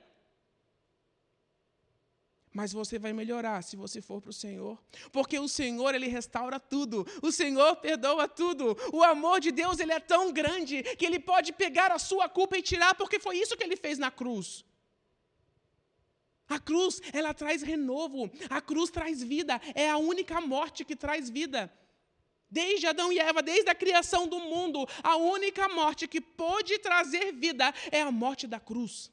mas 2.54 2.72
você 2.72 3.00
vai 3.00 3.12
melhorar 3.12 3.64
se 3.64 3.76
você 3.76 4.00
for 4.00 4.22
para 4.22 4.30
o 4.30 4.34
Senhor, 4.34 4.78
porque 5.12 5.40
o 5.40 5.48
Senhor 5.48 5.96
ele 5.96 6.08
restaura 6.08 6.60
tudo, 6.60 7.06
o 7.22 7.32
Senhor 7.32 7.76
perdoa 7.78 8.28
tudo. 8.28 8.78
O 8.94 9.04
amor 9.04 9.40
de 9.40 9.52
Deus 9.52 9.80
ele 9.80 9.92
é 9.92 10.00
tão 10.00 10.32
grande 10.32 10.84
que 10.84 11.06
ele 11.06 11.20
pode 11.20 11.52
pegar 11.52 11.92
a 11.92 11.98
sua 11.98 12.30
culpa 12.30 12.58
e 12.58 12.62
tirar, 12.62 12.94
porque 12.94 13.20
foi 13.20 13.38
isso 13.38 13.58
que 13.58 13.64
ele 13.64 13.76
fez 13.76 13.98
na 13.98 14.12
cruz. 14.12 14.64
A 16.48 16.60
cruz, 16.60 17.02
ela 17.12 17.34
traz 17.34 17.64
renovo, 17.64 18.30
a 18.50 18.62
cruz 18.62 18.92
traz 18.92 19.24
vida, 19.24 19.60
é 19.74 19.90
a 19.90 19.98
única 19.98 20.40
morte 20.40 20.86
que 20.86 20.96
traz 20.96 21.30
vida. 21.30 21.74
Desde 22.50 22.86
Adão 22.86 23.12
e 23.12 23.18
Eva, 23.18 23.42
desde 23.42 23.72
a 23.72 23.74
criação 23.74 24.28
do 24.28 24.40
mundo, 24.40 24.88
a 25.02 25.16
única 25.16 25.68
morte 25.70 26.08
que 26.08 26.22
pode 26.22 26.78
trazer 26.78 27.34
vida 27.34 27.74
é 27.92 28.02
a 28.02 28.12
morte 28.12 28.46
da 28.46 28.60
cruz. 28.60 29.12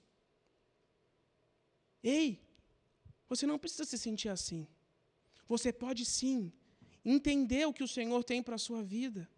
Ei, 2.02 2.38
você 3.30 3.46
não 3.46 3.60
precisa 3.60 3.84
se 3.84 3.96
sentir 3.96 4.28
assim. 4.28 4.66
Você 5.48 5.72
pode 5.72 6.04
sim 6.04 6.52
entender 7.04 7.64
o 7.66 7.72
que 7.72 7.84
o 7.84 7.88
Senhor 7.88 8.22
tem 8.24 8.42
para 8.42 8.56
a 8.56 8.58
sua 8.58 8.82
vida. 8.82 9.30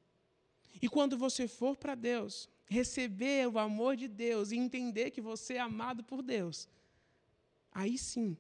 E 0.81 0.89
quando 0.89 1.17
você 1.17 1.47
for 1.47 1.77
para 1.77 1.95
Deus, 1.95 2.49
receber 2.65 3.47
o 3.47 3.59
amor 3.59 3.95
de 3.95 4.09
Deus 4.09 4.51
e 4.51 4.57
entender 4.57 5.11
que 5.11 5.21
você 5.21 5.55
é 5.55 5.61
amado 5.61 6.03
por 6.03 6.23
Deus, 6.23 6.67
aí 7.71 7.99
sim, 7.99 8.35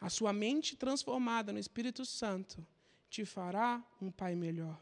a 0.00 0.08
sua 0.08 0.32
mente 0.32 0.76
transformada 0.76 1.52
no 1.52 1.58
Espírito 1.58 2.06
Santo 2.06 2.64
te 3.10 3.24
fará 3.24 3.84
um 4.00 4.12
pai 4.12 4.36
melhor, 4.36 4.80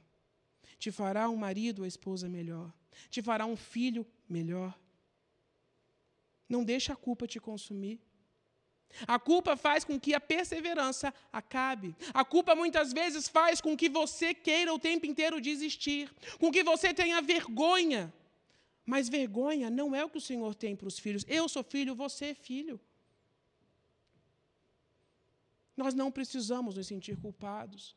te 0.79 0.93
fará 0.93 1.27
um 1.31 1.37
marido 1.37 1.81
ou 1.81 1.87
esposa 1.87 2.29
melhor, 2.29 2.71
te 3.09 3.23
fará 3.23 3.47
um 3.47 3.57
filho 3.57 4.07
melhor. 4.29 4.79
Não 6.47 6.63
deixe 6.63 6.93
a 6.93 6.97
culpa 6.97 7.27
te 7.27 7.41
consumir. 7.41 7.99
A 9.07 9.19
culpa 9.19 9.57
faz 9.57 9.85
com 9.85 10.01
que 10.01 10.15
a 10.15 10.21
perseverança 10.21 11.13
acabe. 11.33 11.95
A 12.15 12.25
culpa 12.25 12.55
muitas 12.55 12.93
vezes 12.93 13.29
faz 13.29 13.61
com 13.61 13.77
que 13.77 13.89
você 13.89 14.33
queira 14.33 14.73
o 14.73 14.79
tempo 14.79 15.07
inteiro 15.07 15.41
desistir, 15.41 16.11
com 16.39 16.51
que 16.51 16.63
você 16.63 16.95
tenha 16.95 17.21
vergonha. 17.21 18.13
Mas 18.85 19.09
vergonha 19.09 19.69
não 19.69 19.95
é 19.95 20.05
o 20.05 20.09
que 20.09 20.19
o 20.19 20.21
Senhor 20.21 20.55
tem 20.55 20.77
para 20.77 20.89
os 20.89 20.99
filhos. 20.99 21.25
Eu 21.27 21.49
sou 21.49 21.63
filho, 21.63 21.95
você 21.95 22.27
é 22.27 22.35
filho. 22.35 22.81
Nós 25.77 25.93
não 25.93 26.11
precisamos 26.11 26.77
nos 26.77 26.87
sentir 26.87 27.17
culpados. 27.21 27.95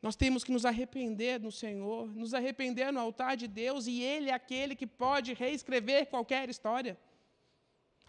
Nós 0.00 0.16
temos 0.16 0.42
que 0.42 0.52
nos 0.52 0.64
arrepender 0.64 1.38
no 1.38 1.52
Senhor, 1.52 2.08
nos 2.14 2.32
arrepender 2.32 2.90
no 2.90 3.00
altar 3.00 3.36
de 3.36 3.46
Deus, 3.46 3.86
e 3.86 4.00
Ele 4.00 4.30
é 4.30 4.32
aquele 4.32 4.74
que 4.74 4.86
pode 4.86 5.34
reescrever 5.34 6.06
qualquer 6.06 6.48
história. 6.48 6.98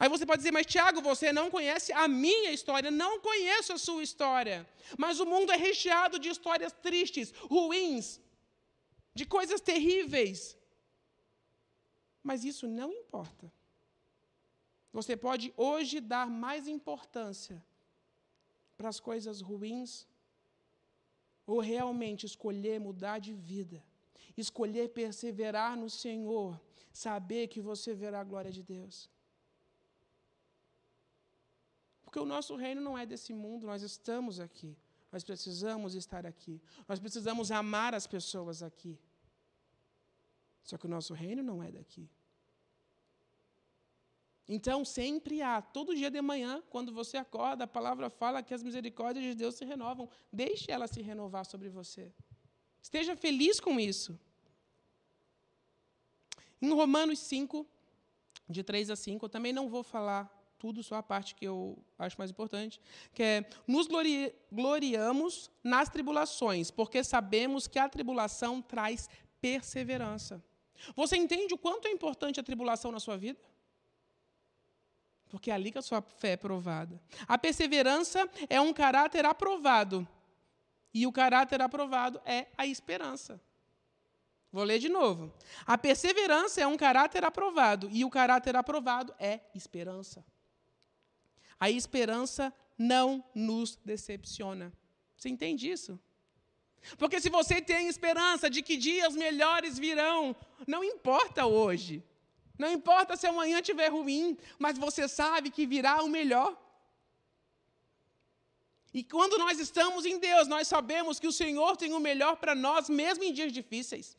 Aí 0.01 0.09
você 0.13 0.25
pode 0.25 0.39
dizer, 0.41 0.53
mas 0.57 0.65
Tiago, 0.65 0.99
você 0.99 1.31
não 1.31 1.51
conhece 1.55 1.89
a 1.93 2.07
minha 2.07 2.51
história, 2.51 2.89
não 2.89 3.19
conheço 3.27 3.71
a 3.73 3.77
sua 3.77 4.01
história. 4.01 4.67
Mas 4.97 5.19
o 5.19 5.27
mundo 5.33 5.51
é 5.55 5.57
recheado 5.67 6.17
de 6.17 6.27
histórias 6.27 6.73
tristes, 6.85 7.31
ruins, 7.55 8.19
de 9.13 9.27
coisas 9.35 9.61
terríveis. 9.61 10.57
Mas 12.23 12.43
isso 12.43 12.67
não 12.67 12.91
importa. 12.91 13.53
Você 14.91 15.15
pode 15.15 15.53
hoje 15.55 15.99
dar 15.99 16.27
mais 16.27 16.67
importância 16.67 17.63
para 18.75 18.89
as 18.89 18.99
coisas 18.99 19.39
ruins 19.39 20.07
ou 21.45 21.59
realmente 21.59 22.25
escolher 22.25 22.79
mudar 22.79 23.19
de 23.19 23.33
vida, 23.33 23.79
escolher 24.35 24.89
perseverar 24.89 25.77
no 25.77 25.91
Senhor, 25.91 26.59
saber 26.91 27.49
que 27.49 27.61
você 27.61 27.93
verá 27.93 28.21
a 28.21 28.29
glória 28.33 28.51
de 28.51 28.63
Deus. 28.63 29.11
Porque 32.11 32.19
o 32.19 32.25
nosso 32.25 32.57
reino 32.57 32.81
não 32.81 32.97
é 32.97 33.05
desse 33.05 33.33
mundo, 33.33 33.65
nós 33.65 33.81
estamos 33.83 34.37
aqui. 34.37 34.75
Nós 35.09 35.23
precisamos 35.23 35.95
estar 35.95 36.25
aqui. 36.25 36.61
Nós 36.85 36.99
precisamos 36.99 37.51
amar 37.51 37.95
as 37.95 38.05
pessoas 38.05 38.61
aqui. 38.61 38.99
Só 40.61 40.77
que 40.77 40.87
o 40.87 40.89
nosso 40.89 41.13
reino 41.13 41.41
não 41.41 41.63
é 41.63 41.71
daqui. 41.71 42.09
Então, 44.45 44.83
sempre 44.83 45.41
há, 45.41 45.61
todo 45.61 45.95
dia 45.95 46.11
de 46.11 46.21
manhã, 46.21 46.61
quando 46.69 46.91
você 46.91 47.15
acorda, 47.15 47.63
a 47.63 47.67
palavra 47.67 48.09
fala 48.09 48.43
que 48.43 48.53
as 48.53 48.61
misericórdias 48.61 49.23
de 49.23 49.33
Deus 49.33 49.55
se 49.55 49.63
renovam. 49.63 50.09
Deixe 50.33 50.69
ela 50.69 50.87
se 50.89 51.01
renovar 51.01 51.45
sobre 51.45 51.69
você. 51.69 52.11
Esteja 52.81 53.15
feliz 53.15 53.57
com 53.61 53.79
isso. 53.79 54.19
Em 56.61 56.73
Romanos 56.73 57.19
5, 57.19 57.65
de 58.49 58.63
3 58.63 58.89
a 58.89 58.97
5, 58.97 59.23
eu 59.23 59.29
também 59.29 59.53
não 59.53 59.69
vou 59.69 59.81
falar 59.81 60.40
tudo, 60.61 60.83
só 60.83 60.95
a 60.97 61.03
parte 61.03 61.33
que 61.33 61.47
eu 61.47 61.75
acho 61.97 62.15
mais 62.19 62.29
importante, 62.29 62.79
que 63.15 63.23
é 63.23 63.49
nos 63.67 63.87
glori 63.87 64.31
gloriamos 64.51 65.49
nas 65.63 65.89
tribulações, 65.89 66.69
porque 66.69 67.03
sabemos 67.03 67.67
que 67.67 67.79
a 67.79 67.89
tribulação 67.89 68.61
traz 68.61 69.09
perseverança. 69.41 70.39
Você 70.95 71.17
entende 71.17 71.51
o 71.55 71.57
quanto 71.57 71.87
é 71.87 71.91
importante 71.91 72.39
a 72.39 72.43
tribulação 72.43 72.91
na 72.91 72.99
sua 72.99 73.17
vida? 73.17 73.39
Porque 75.29 75.49
é 75.49 75.53
ali 75.55 75.71
que 75.71 75.79
a 75.79 75.81
sua 75.81 76.01
fé 76.01 76.33
é 76.33 76.37
provada. 76.37 77.01
A 77.27 77.37
perseverança 77.39 78.29
é 78.47 78.61
um 78.61 78.71
caráter 78.71 79.25
aprovado. 79.25 80.07
E 80.93 81.07
o 81.07 81.11
caráter 81.11 81.59
aprovado 81.61 82.21
é 82.23 82.47
a 82.55 82.67
esperança. 82.67 83.41
Vou 84.51 84.63
ler 84.63 84.77
de 84.77 84.89
novo. 84.89 85.33
A 85.65 85.77
perseverança 85.77 86.61
é 86.61 86.67
um 86.67 86.77
caráter 86.77 87.23
aprovado. 87.23 87.89
E 87.91 88.03
o 88.03 88.09
caráter 88.09 88.55
aprovado 88.55 89.15
é 89.17 89.39
esperança. 89.55 90.23
A 91.61 91.69
esperança 91.69 92.51
não 92.75 93.23
nos 93.35 93.75
decepciona. 93.85 94.73
Você 95.15 95.29
entende 95.29 95.69
isso? 95.69 95.99
Porque 96.97 97.21
se 97.21 97.29
você 97.29 97.61
tem 97.61 97.87
esperança 97.87 98.49
de 98.49 98.63
que 98.63 98.75
dias 98.75 99.15
melhores 99.15 99.77
virão, 99.77 100.35
não 100.65 100.83
importa 100.83 101.45
hoje. 101.45 102.03
Não 102.57 102.71
importa 102.71 103.15
se 103.15 103.27
amanhã 103.27 103.59
estiver 103.59 103.89
ruim, 103.89 104.35
mas 104.57 104.79
você 104.79 105.07
sabe 105.07 105.51
que 105.51 105.67
virá 105.67 106.03
o 106.03 106.09
melhor. 106.09 106.59
E 108.91 109.03
quando 109.03 109.37
nós 109.37 109.59
estamos 109.59 110.03
em 110.03 110.17
Deus, 110.17 110.47
nós 110.47 110.67
sabemos 110.67 111.19
que 111.19 111.27
o 111.27 111.31
Senhor 111.31 111.77
tem 111.77 111.93
o 111.93 111.99
melhor 111.99 112.37
para 112.37 112.55
nós, 112.55 112.89
mesmo 112.89 113.23
em 113.23 113.31
dias 113.31 113.53
difíceis. 113.53 114.17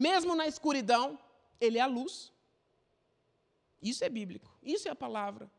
Mesmo 0.00 0.34
na 0.34 0.46
escuridão, 0.46 1.18
Ele 1.60 1.76
é 1.76 1.82
a 1.82 1.86
luz. 1.86 2.32
Isso 3.82 4.02
é 4.02 4.08
bíblico, 4.08 4.50
isso 4.62 4.88
é 4.88 4.90
a 4.90 4.96
palavra. 4.96 5.50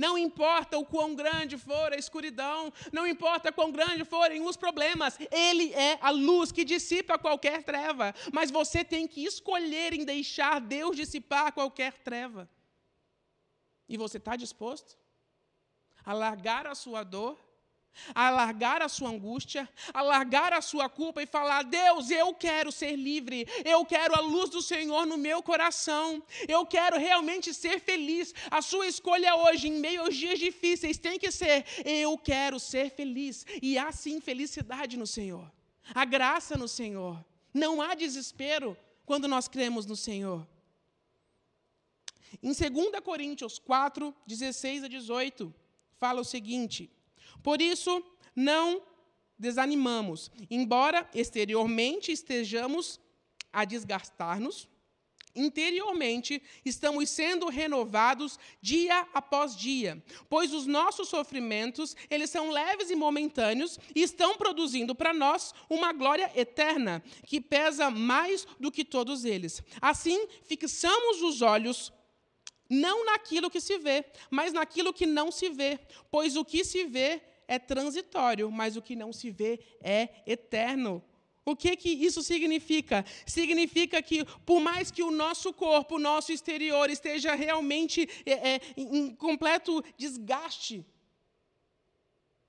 Não 0.00 0.16
importa 0.16 0.78
o 0.78 0.84
quão 0.86 1.14
grande 1.14 1.58
for 1.58 1.92
a 1.92 1.96
escuridão, 1.96 2.72
não 2.90 3.06
importa 3.06 3.52
quão 3.52 3.70
grande 3.70 4.02
forem 4.02 4.40
os 4.40 4.56
problemas, 4.56 5.18
Ele 5.30 5.74
é 5.74 5.98
a 6.00 6.08
luz 6.08 6.50
que 6.50 6.64
dissipa 6.64 7.18
qualquer 7.18 7.62
treva. 7.62 8.14
Mas 8.32 8.50
você 8.50 8.82
tem 8.82 9.06
que 9.06 9.22
escolher 9.22 9.92
em 9.92 10.02
deixar 10.02 10.58
Deus 10.58 10.96
dissipar 10.96 11.52
qualquer 11.52 11.98
treva. 11.98 12.48
E 13.86 13.98
você 13.98 14.16
está 14.16 14.36
disposto 14.36 14.96
a 16.02 16.14
largar 16.14 16.66
a 16.66 16.74
sua 16.74 17.02
dor 17.04 17.38
a 18.14 18.30
largar 18.30 18.82
a 18.82 18.88
sua 18.88 19.10
angústia, 19.10 19.68
a 19.92 20.02
largar 20.02 20.52
a 20.52 20.60
sua 20.60 20.88
culpa 20.88 21.22
e 21.22 21.26
falar: 21.26 21.62
Deus, 21.62 22.10
eu 22.10 22.34
quero 22.34 22.72
ser 22.72 22.96
livre, 22.96 23.46
eu 23.64 23.84
quero 23.84 24.14
a 24.14 24.20
luz 24.20 24.50
do 24.50 24.62
Senhor 24.62 25.06
no 25.06 25.16
meu 25.16 25.42
coração, 25.42 26.22
eu 26.48 26.64
quero 26.66 26.98
realmente 26.98 27.52
ser 27.52 27.80
feliz. 27.80 28.34
A 28.50 28.62
sua 28.62 28.86
escolha 28.86 29.34
hoje, 29.36 29.68
em 29.68 29.80
meio 29.80 30.02
aos 30.02 30.16
dias 30.16 30.38
difíceis, 30.38 30.98
tem 30.98 31.18
que 31.18 31.30
ser: 31.30 31.64
eu 31.84 32.16
quero 32.18 32.58
ser 32.58 32.90
feliz. 32.90 33.46
E 33.62 33.78
há 33.78 33.92
sim 33.92 34.20
felicidade 34.20 34.96
no 34.96 35.06
Senhor, 35.06 35.50
a 35.94 36.04
graça 36.04 36.56
no 36.56 36.68
Senhor. 36.68 37.24
Não 37.52 37.82
há 37.82 37.94
desespero 37.94 38.76
quando 39.04 39.26
nós 39.26 39.48
cremos 39.48 39.86
no 39.86 39.96
Senhor. 39.96 40.46
Em 42.42 42.52
2 42.52 43.00
Coríntios 43.02 43.58
4, 43.58 44.14
16 44.26 44.84
a 44.84 44.88
18, 44.88 45.52
fala 45.98 46.20
o 46.20 46.24
seguinte: 46.24 46.90
Por 47.42 47.60
isso, 47.60 48.02
não 48.34 48.82
desanimamos, 49.38 50.30
embora 50.50 51.08
exteriormente 51.14 52.12
estejamos 52.12 53.00
a 53.52 53.64
desgastar-nos, 53.64 54.68
interiormente 55.34 56.42
estamos 56.64 57.08
sendo 57.08 57.48
renovados 57.48 58.38
dia 58.60 59.06
após 59.14 59.56
dia, 59.56 60.02
pois 60.28 60.52
os 60.52 60.66
nossos 60.66 61.08
sofrimentos, 61.08 61.96
eles 62.10 62.30
são 62.30 62.50
leves 62.50 62.90
e 62.90 62.96
momentâneos 62.96 63.78
e 63.94 64.02
estão 64.02 64.36
produzindo 64.36 64.94
para 64.94 65.14
nós 65.14 65.54
uma 65.68 65.92
glória 65.92 66.30
eterna, 66.34 67.02
que 67.26 67.40
pesa 67.40 67.90
mais 67.90 68.46
do 68.58 68.70
que 68.70 68.84
todos 68.84 69.24
eles. 69.24 69.62
Assim, 69.80 70.26
fixamos 70.42 71.22
os 71.22 71.40
olhos 71.40 71.92
não 72.68 73.04
naquilo 73.04 73.50
que 73.50 73.60
se 73.60 73.78
vê, 73.78 74.04
mas 74.30 74.52
naquilo 74.52 74.92
que 74.92 75.06
não 75.06 75.32
se 75.32 75.48
vê, 75.48 75.80
pois 76.10 76.36
o 76.36 76.44
que 76.44 76.64
se 76.64 76.84
vê 76.84 77.20
é 77.50 77.58
transitório, 77.58 78.48
mas 78.48 78.76
o 78.76 78.82
que 78.82 78.94
não 78.94 79.12
se 79.12 79.28
vê 79.28 79.58
é 79.82 80.08
eterno. 80.24 81.02
O 81.44 81.56
que, 81.56 81.76
que 81.76 81.88
isso 81.88 82.22
significa? 82.22 83.04
Significa 83.26 84.00
que, 84.00 84.24
por 84.46 84.60
mais 84.60 84.92
que 84.92 85.02
o 85.02 85.10
nosso 85.10 85.52
corpo, 85.52 85.96
o 85.96 85.98
nosso 85.98 86.30
exterior 86.30 86.88
esteja 86.88 87.34
realmente 87.34 88.08
é, 88.24 88.50
é, 88.52 88.60
em 88.76 89.12
completo 89.16 89.82
desgaste, 89.98 90.86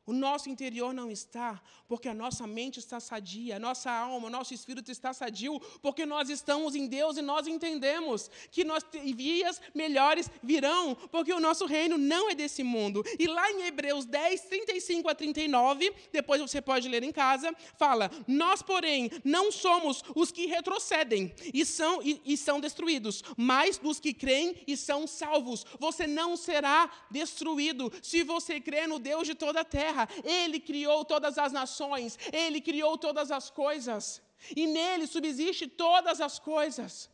o 0.05 0.13
nosso 0.13 0.49
interior 0.49 0.93
não 0.93 1.11
está, 1.11 1.61
porque 1.87 2.09
a 2.09 2.13
nossa 2.13 2.47
mente 2.47 2.79
está 2.79 2.99
sadia, 2.99 3.57
a 3.57 3.59
nossa 3.59 3.91
alma, 3.91 4.27
o 4.27 4.31
nosso 4.31 4.53
espírito 4.53 4.91
está 4.91 5.13
sadio, 5.13 5.59
porque 5.79 6.05
nós 6.07 6.29
estamos 6.29 6.73
em 6.73 6.87
Deus 6.87 7.17
e 7.17 7.21
nós 7.21 7.45
entendemos 7.45 8.29
que 8.49 8.63
nós 8.63 8.83
dias 9.15 9.61
melhores 9.75 10.29
virão, 10.41 10.95
porque 11.11 11.31
o 11.31 11.39
nosso 11.39 11.65
reino 11.65 11.99
não 11.99 12.31
é 12.31 12.35
desse 12.35 12.63
mundo. 12.63 13.03
E 13.19 13.27
lá 13.27 13.51
em 13.51 13.63
Hebreus 13.63 14.05
10, 14.05 14.41
35 14.41 15.07
a 15.07 15.13
39, 15.13 15.93
depois 16.11 16.41
você 16.41 16.61
pode 16.61 16.89
ler 16.89 17.03
em 17.03 17.11
casa, 17.11 17.55
fala: 17.77 18.09
Nós, 18.27 18.63
porém, 18.63 19.09
não 19.23 19.51
somos 19.51 20.03
os 20.15 20.31
que 20.31 20.47
retrocedem 20.47 21.31
e 21.53 21.63
são, 21.63 22.01
e, 22.01 22.19
e 22.25 22.35
são 22.35 22.59
destruídos, 22.59 23.23
mas 23.37 23.77
dos 23.77 23.99
que 23.99 24.13
creem 24.13 24.55
e 24.65 24.75
são 24.75 25.05
salvos. 25.05 25.63
Você 25.79 26.07
não 26.07 26.35
será 26.35 26.89
destruído 27.11 27.91
se 28.01 28.23
você 28.23 28.59
crê 28.59 28.87
no 28.87 28.97
Deus 28.97 29.27
de 29.27 29.35
toda 29.35 29.61
a 29.61 29.65
terra 29.65 29.90
terra. 29.91 30.07
Ele 30.23 30.59
criou 30.59 31.03
todas 31.03 31.37
as 31.37 31.51
nações, 31.51 32.17
ele 32.31 32.61
criou 32.61 32.97
todas 32.97 33.31
as 33.31 33.49
coisas. 33.49 34.21
E 34.55 34.65
nele 34.65 35.05
subsiste 35.05 35.67
todas 35.67 36.19
as 36.19 36.39
coisas. 36.39 37.09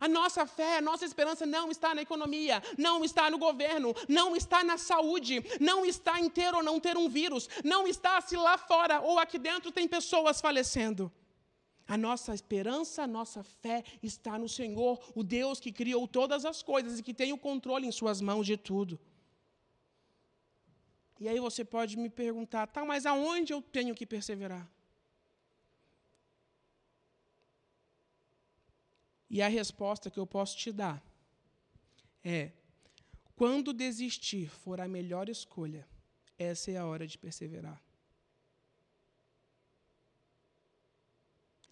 A 0.00 0.08
nossa 0.08 0.44
fé, 0.44 0.78
a 0.78 0.80
nossa 0.80 1.04
esperança 1.04 1.46
não 1.46 1.70
está 1.70 1.94
na 1.94 2.02
economia, 2.02 2.60
não 2.76 3.04
está 3.04 3.30
no 3.30 3.38
governo, 3.38 3.94
não 4.08 4.34
está 4.34 4.64
na 4.64 4.76
saúde, 4.76 5.40
não 5.60 5.86
está 5.86 6.18
em 6.18 6.28
ter 6.28 6.52
ou 6.52 6.64
não 6.64 6.80
ter 6.80 6.96
um 6.96 7.08
vírus, 7.08 7.48
não 7.62 7.86
está 7.86 8.20
se 8.20 8.36
lá 8.36 8.58
fora 8.58 9.00
ou 9.00 9.20
aqui 9.20 9.38
dentro 9.38 9.70
tem 9.70 9.86
pessoas 9.86 10.40
falecendo. 10.40 11.12
A 11.86 11.96
nossa 11.96 12.34
esperança, 12.34 13.04
a 13.04 13.06
nossa 13.06 13.44
fé 13.44 13.84
está 14.02 14.36
no 14.36 14.48
Senhor, 14.48 14.98
o 15.14 15.22
Deus 15.22 15.60
que 15.60 15.70
criou 15.70 16.08
todas 16.08 16.44
as 16.44 16.60
coisas 16.60 16.98
e 16.98 17.02
que 17.02 17.14
tem 17.14 17.32
o 17.32 17.38
controle 17.38 17.86
em 17.86 17.92
Suas 17.92 18.20
mãos 18.20 18.46
de 18.46 18.56
tudo. 18.56 18.98
E 21.20 21.28
aí 21.28 21.38
você 21.38 21.64
pode 21.64 21.96
me 21.96 22.10
perguntar, 22.10 22.66
tá, 22.66 22.84
mas 22.84 23.06
aonde 23.06 23.52
eu 23.52 23.62
tenho 23.62 23.94
que 23.94 24.04
perseverar? 24.04 24.68
E 29.30 29.40
a 29.42 29.48
resposta 29.48 30.10
que 30.10 30.18
eu 30.18 30.26
posso 30.26 30.56
te 30.56 30.70
dar 30.70 31.02
é: 32.22 32.52
quando 33.34 33.72
desistir 33.72 34.48
for 34.48 34.80
a 34.80 34.88
melhor 34.88 35.28
escolha, 35.28 35.86
essa 36.38 36.70
é 36.70 36.76
a 36.76 36.86
hora 36.86 37.06
de 37.06 37.18
perseverar. 37.18 37.82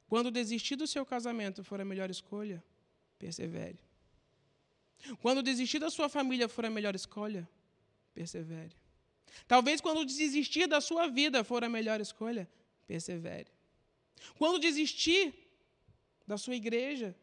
Quando 0.09 0.31
desistir 0.31 0.77
do 0.77 0.87
seu 0.87 1.07
casamento 1.07 1.65
for 1.65 1.81
a 1.81 1.85
melhor 1.85 2.11
escolha, 2.11 2.63
persevere. 3.19 3.79
Quando 5.21 5.43
desistir 5.43 5.79
da 5.79 5.91
sua 5.91 6.09
família 6.09 6.49
for 6.49 6.65
a 6.67 6.71
melhor 6.71 6.95
escolha, 6.95 7.49
persevere. 8.13 8.82
Talvez 9.47 9.81
quando 9.81 10.05
desistir 10.05 10.67
da 10.67 10.81
sua 10.81 11.09
vida 11.09 11.45
for 11.45 11.65
a 11.65 11.69
melhor 11.69 12.01
escolha, 12.01 12.49
persevere. 12.87 13.51
Quando 14.39 14.59
desistir 14.59 15.35
da 16.27 16.39
sua 16.39 16.55
igreja, 16.55 17.15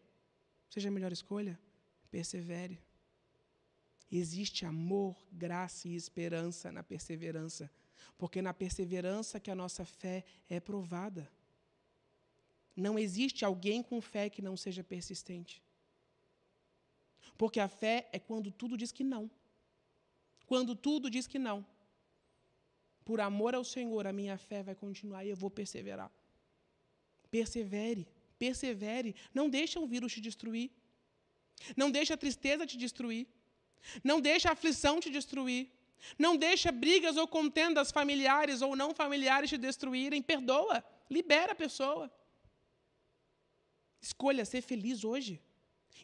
seja 0.70 0.90
a 0.90 0.92
melhor 0.92 1.12
escolha, 1.12 1.60
persevere. 2.12 2.80
Existe 4.12 4.66
amor, 4.66 5.16
graça 5.32 5.88
e 5.88 5.96
esperança 5.96 6.72
na 6.72 6.84
perseverança, 6.84 7.72
porque 8.18 8.42
na 8.42 8.54
perseverança 8.54 9.40
que 9.40 9.52
a 9.52 9.56
nossa 9.56 9.86
fé 9.86 10.26
é 10.50 10.60
provada. 10.60 11.30
Não 12.76 12.98
existe 12.98 13.46
alguém 13.46 13.84
com 13.84 14.02
fé 14.02 14.30
que 14.30 14.42
não 14.42 14.58
seja 14.58 14.84
persistente. 14.84 15.62
Porque 17.38 17.60
a 17.60 17.68
fé 17.68 18.10
é 18.12 18.20
quando 18.20 18.52
tudo 18.52 18.78
diz 18.78 18.92
que 18.92 19.04
não. 19.04 19.30
Quando 20.46 20.76
tudo 20.76 21.10
diz 21.10 21.28
que 21.28 21.38
não 21.38 21.66
por 23.10 23.20
amor 23.30 23.54
ao 23.56 23.64
Senhor, 23.76 24.06
a 24.06 24.14
minha 24.18 24.38
fé 24.48 24.60
vai 24.68 24.76
continuar 24.82 25.22
e 25.26 25.30
eu 25.32 25.38
vou 25.44 25.50
perseverar. 25.60 26.10
Persevere, 27.36 28.04
persevere. 28.44 29.12
Não 29.38 29.46
deixa 29.56 29.80
o 29.84 29.88
vírus 29.94 30.14
te 30.16 30.22
destruir. 30.22 30.68
Não 31.76 31.90
deixa 31.96 32.14
a 32.14 32.18
tristeza 32.24 32.68
te 32.72 32.78
destruir. 32.78 33.26
Não 34.10 34.18
deixa 34.22 34.50
a 34.50 34.52
aflição 34.58 35.00
te 35.00 35.10
destruir. 35.18 35.64
Não 36.26 36.34
deixa 36.38 36.72
brigas 36.72 37.18
ou 37.18 37.28
contendas 37.28 37.92
familiares 38.00 38.62
ou 38.62 38.76
não 38.82 38.94
familiares 38.94 39.50
te 39.50 39.58
destruírem. 39.58 40.22
Perdoa, 40.22 40.78
libera 41.10 41.54
a 41.54 41.62
pessoa. 41.64 42.06
Escolha 44.00 44.46
ser 44.46 44.62
feliz 44.62 45.04
hoje. 45.04 45.42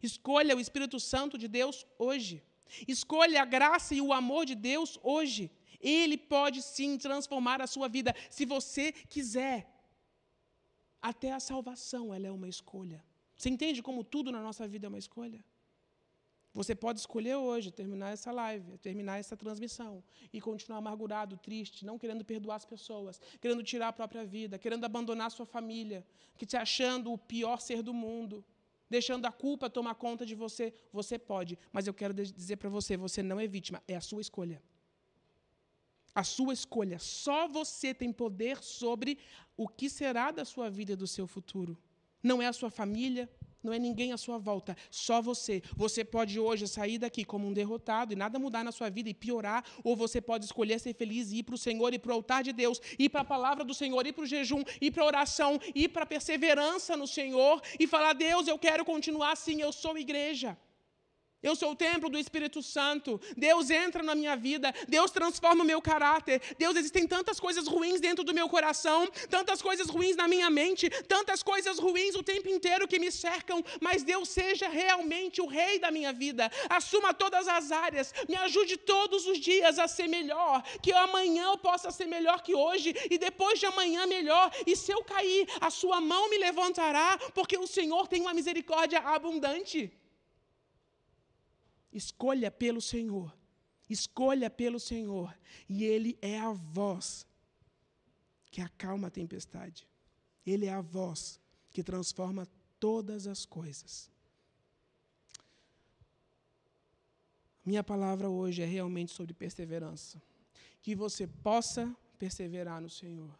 Escolha 0.01 0.57
o 0.57 0.63
Espírito 0.65 0.99
Santo 0.99 1.37
de 1.37 1.47
Deus 1.59 1.85
hoje. 1.99 2.41
Escolha 2.87 3.43
a 3.43 3.45
graça 3.45 3.93
e 3.93 4.01
o 4.01 4.11
amor 4.11 4.43
de 4.51 4.55
Deus 4.55 4.97
hoje. 5.03 5.51
Ele 5.79 6.17
pode 6.17 6.61
sim 6.61 6.97
transformar 6.97 7.61
a 7.61 7.67
sua 7.67 7.87
vida, 7.87 8.13
se 8.29 8.45
você 8.45 8.91
quiser. 8.91 9.71
Até 11.01 11.31
a 11.31 11.39
salvação, 11.39 12.13
ela 12.13 12.27
é 12.27 12.31
uma 12.31 12.47
escolha. 12.47 13.03
Você 13.37 13.49
entende 13.49 13.81
como 13.83 14.03
tudo 14.03 14.31
na 14.31 14.41
nossa 14.41 14.67
vida 14.67 14.87
é 14.87 14.89
uma 14.89 14.97
escolha? 14.97 15.43
Você 16.53 16.73
pode 16.73 16.99
escolher 16.99 17.35
hoje 17.35 17.69
terminar 17.69 18.11
essa 18.11 18.31
live, 18.31 18.77
terminar 18.77 19.19
essa 19.19 19.35
transmissão 19.35 20.01
e 20.31 20.39
continuar 20.39 20.77
amargurado, 20.77 21.35
triste, 21.35 21.85
não 21.85 21.99
querendo 21.99 22.23
perdoar 22.23 22.55
as 22.55 22.65
pessoas, 22.65 23.19
querendo 23.41 23.61
tirar 23.61 23.89
a 23.89 23.93
própria 23.93 24.25
vida, 24.25 24.57
querendo 24.57 24.85
abandonar 24.85 25.29
sua 25.31 25.45
família, 25.45 26.05
que 26.37 26.45
te 26.45 26.55
achando 26.55 27.11
o 27.11 27.17
pior 27.17 27.59
ser 27.59 27.83
do 27.83 27.93
mundo, 27.93 28.43
deixando 28.89 29.25
a 29.25 29.31
culpa 29.33 29.69
tomar 29.69 29.95
conta 29.95 30.25
de 30.25 30.33
você. 30.33 30.73
Você 30.93 31.19
pode, 31.19 31.59
mas 31.73 31.87
eu 31.87 31.93
quero 31.93 32.13
dizer 32.13 32.55
para 32.55 32.69
você, 32.69 32.95
você 32.95 33.21
não 33.21 33.37
é 33.37 33.45
vítima, 33.45 33.83
é 33.85 33.97
a 33.97 34.01
sua 34.01 34.21
escolha 34.21 34.61
a 36.15 36.23
sua 36.23 36.53
escolha. 36.53 36.97
Só 36.97 37.47
você 37.47 37.93
tem 37.93 38.11
poder 38.11 38.63
sobre 38.63 39.19
o 39.57 39.67
que 39.67 39.89
será 39.89 40.31
da 40.31 40.45
sua 40.45 40.69
vida 40.69 40.93
e 40.93 40.95
do 40.95 41.05
seu 41.05 41.27
futuro. 41.27 41.77
Não 42.23 42.41
é 42.41 42.47
a 42.47 42.53
sua 42.53 42.71
família, 42.71 43.29
não 43.65 43.73
é 43.73 43.79
ninguém 43.79 44.13
à 44.13 44.17
sua 44.17 44.37
volta, 44.37 44.77
só 44.89 45.21
você. 45.21 45.61
Você 45.75 46.05
pode 46.05 46.39
hoje 46.39 46.67
sair 46.67 46.97
daqui 46.97 47.25
como 47.25 47.47
um 47.47 47.53
derrotado 47.53 48.13
e 48.13 48.15
nada 48.15 48.39
mudar 48.39 48.63
na 48.63 48.71
sua 48.71 48.89
vida 48.89 49.09
e 49.09 49.13
piorar, 49.13 49.65
ou 49.83 49.95
você 49.95 50.21
pode 50.21 50.45
escolher 50.45 50.79
ser 50.79 50.93
feliz 50.93 51.31
e 51.31 51.37
ir 51.37 51.43
para 51.43 51.55
o 51.55 51.57
Senhor 51.57 51.93
e 51.93 51.99
para 51.99 52.11
o 52.11 52.15
altar 52.15 52.43
de 52.43 52.53
Deus, 52.53 52.79
ir 52.97 53.09
para 53.09 53.21
a 53.21 53.25
palavra 53.25 53.65
do 53.65 53.73
Senhor, 53.73 54.05
ir 54.05 54.13
para 54.13 54.23
o 54.23 54.27
jejum, 54.27 54.63
ir 54.79 54.91
para 54.91 55.03
a 55.03 55.07
oração, 55.07 55.59
ir 55.73 55.89
para 55.89 56.03
a 56.03 56.05
perseverança 56.05 56.95
no 56.95 57.07
Senhor 57.07 57.61
e 57.79 57.87
falar: 57.87 58.13
Deus, 58.13 58.47
eu 58.47 58.57
quero 58.57 58.85
continuar 58.85 59.31
assim, 59.31 59.61
eu 59.61 59.73
sou 59.73 59.97
igreja. 59.97 60.57
Eu 61.45 61.55
sou 61.55 61.73
o 61.73 61.75
templo 61.75 62.09
do 62.09 62.17
Espírito 62.17 62.59
Santo. 62.63 63.21
Deus 63.37 63.69
entra 63.69 64.01
na 64.01 64.15
minha 64.15 64.35
vida. 64.35 64.73
Deus 64.87 65.11
transforma 65.11 65.63
o 65.63 65.67
meu 65.71 65.79
caráter. 65.79 66.41
Deus, 66.57 66.75
existem 66.75 67.05
tantas 67.05 67.39
coisas 67.39 67.67
ruins 67.67 68.01
dentro 68.01 68.23
do 68.23 68.33
meu 68.33 68.49
coração, 68.49 69.07
tantas 69.29 69.61
coisas 69.61 69.87
ruins 69.87 70.15
na 70.15 70.27
minha 70.27 70.49
mente, 70.49 70.89
tantas 71.03 71.43
coisas 71.43 71.77
ruins 71.77 72.15
o 72.15 72.23
tempo 72.23 72.49
inteiro 72.49 72.87
que 72.87 72.97
me 72.97 73.11
cercam. 73.11 73.63
Mas 73.79 74.01
Deus 74.01 74.27
seja 74.29 74.67
realmente 74.67 75.39
o 75.39 75.45
rei 75.45 75.77
da 75.77 75.91
minha 75.91 76.11
vida. 76.11 76.51
Assuma 76.67 77.13
todas 77.13 77.47
as 77.47 77.71
áreas. 77.71 78.11
Me 78.27 78.37
ajude 78.37 78.75
todos 78.77 79.27
os 79.27 79.37
dias 79.37 79.77
a 79.77 79.87
ser 79.87 80.07
melhor. 80.07 80.63
Que 80.81 80.91
amanhã 80.93 81.43
eu 81.51 81.59
possa 81.59 81.91
ser 81.91 82.07
melhor 82.07 82.41
que 82.41 82.55
hoje. 82.55 82.95
E 83.11 83.19
depois 83.19 83.59
de 83.59 83.67
amanhã 83.67 84.07
melhor. 84.07 84.51
E 84.65 84.75
se 84.75 84.91
eu 84.91 85.03
cair, 85.03 85.47
a 85.61 85.69
sua 85.69 86.01
mão 86.01 86.27
me 86.27 86.39
levantará. 86.39 87.19
Porque 87.35 87.55
o 87.55 87.67
Senhor 87.67 88.07
tem 88.07 88.19
uma 88.19 88.33
misericórdia 88.33 88.99
abundante. 88.99 89.93
Escolha 91.95 92.51
pelo 92.51 92.81
Senhor. 92.81 93.33
Escolha 93.89 94.49
pelo 94.49 94.79
Senhor. 94.81 95.33
E 95.69 95.85
Ele 95.85 96.17
é 96.21 96.37
a 96.37 96.51
voz 96.51 97.25
que 98.51 98.59
acalma 98.59 99.07
a 99.07 99.11
tempestade. 99.11 99.87
Ele 100.45 100.65
é 100.65 100.73
a 100.73 100.81
voz 100.81 101.39
que 101.71 101.81
transforma 101.81 102.45
todas 102.81 103.27
as 103.27 103.45
coisas. 103.45 104.11
Minha 107.65 107.83
palavra 107.83 108.29
hoje 108.29 108.61
é 108.61 108.65
realmente 108.65 109.13
sobre 109.13 109.33
perseverança. 109.33 110.21
Que 110.81 110.93
você 110.95 111.25
possa 111.25 111.95
perseverar 112.19 112.81
no 112.81 112.89
Senhor. 112.89 113.33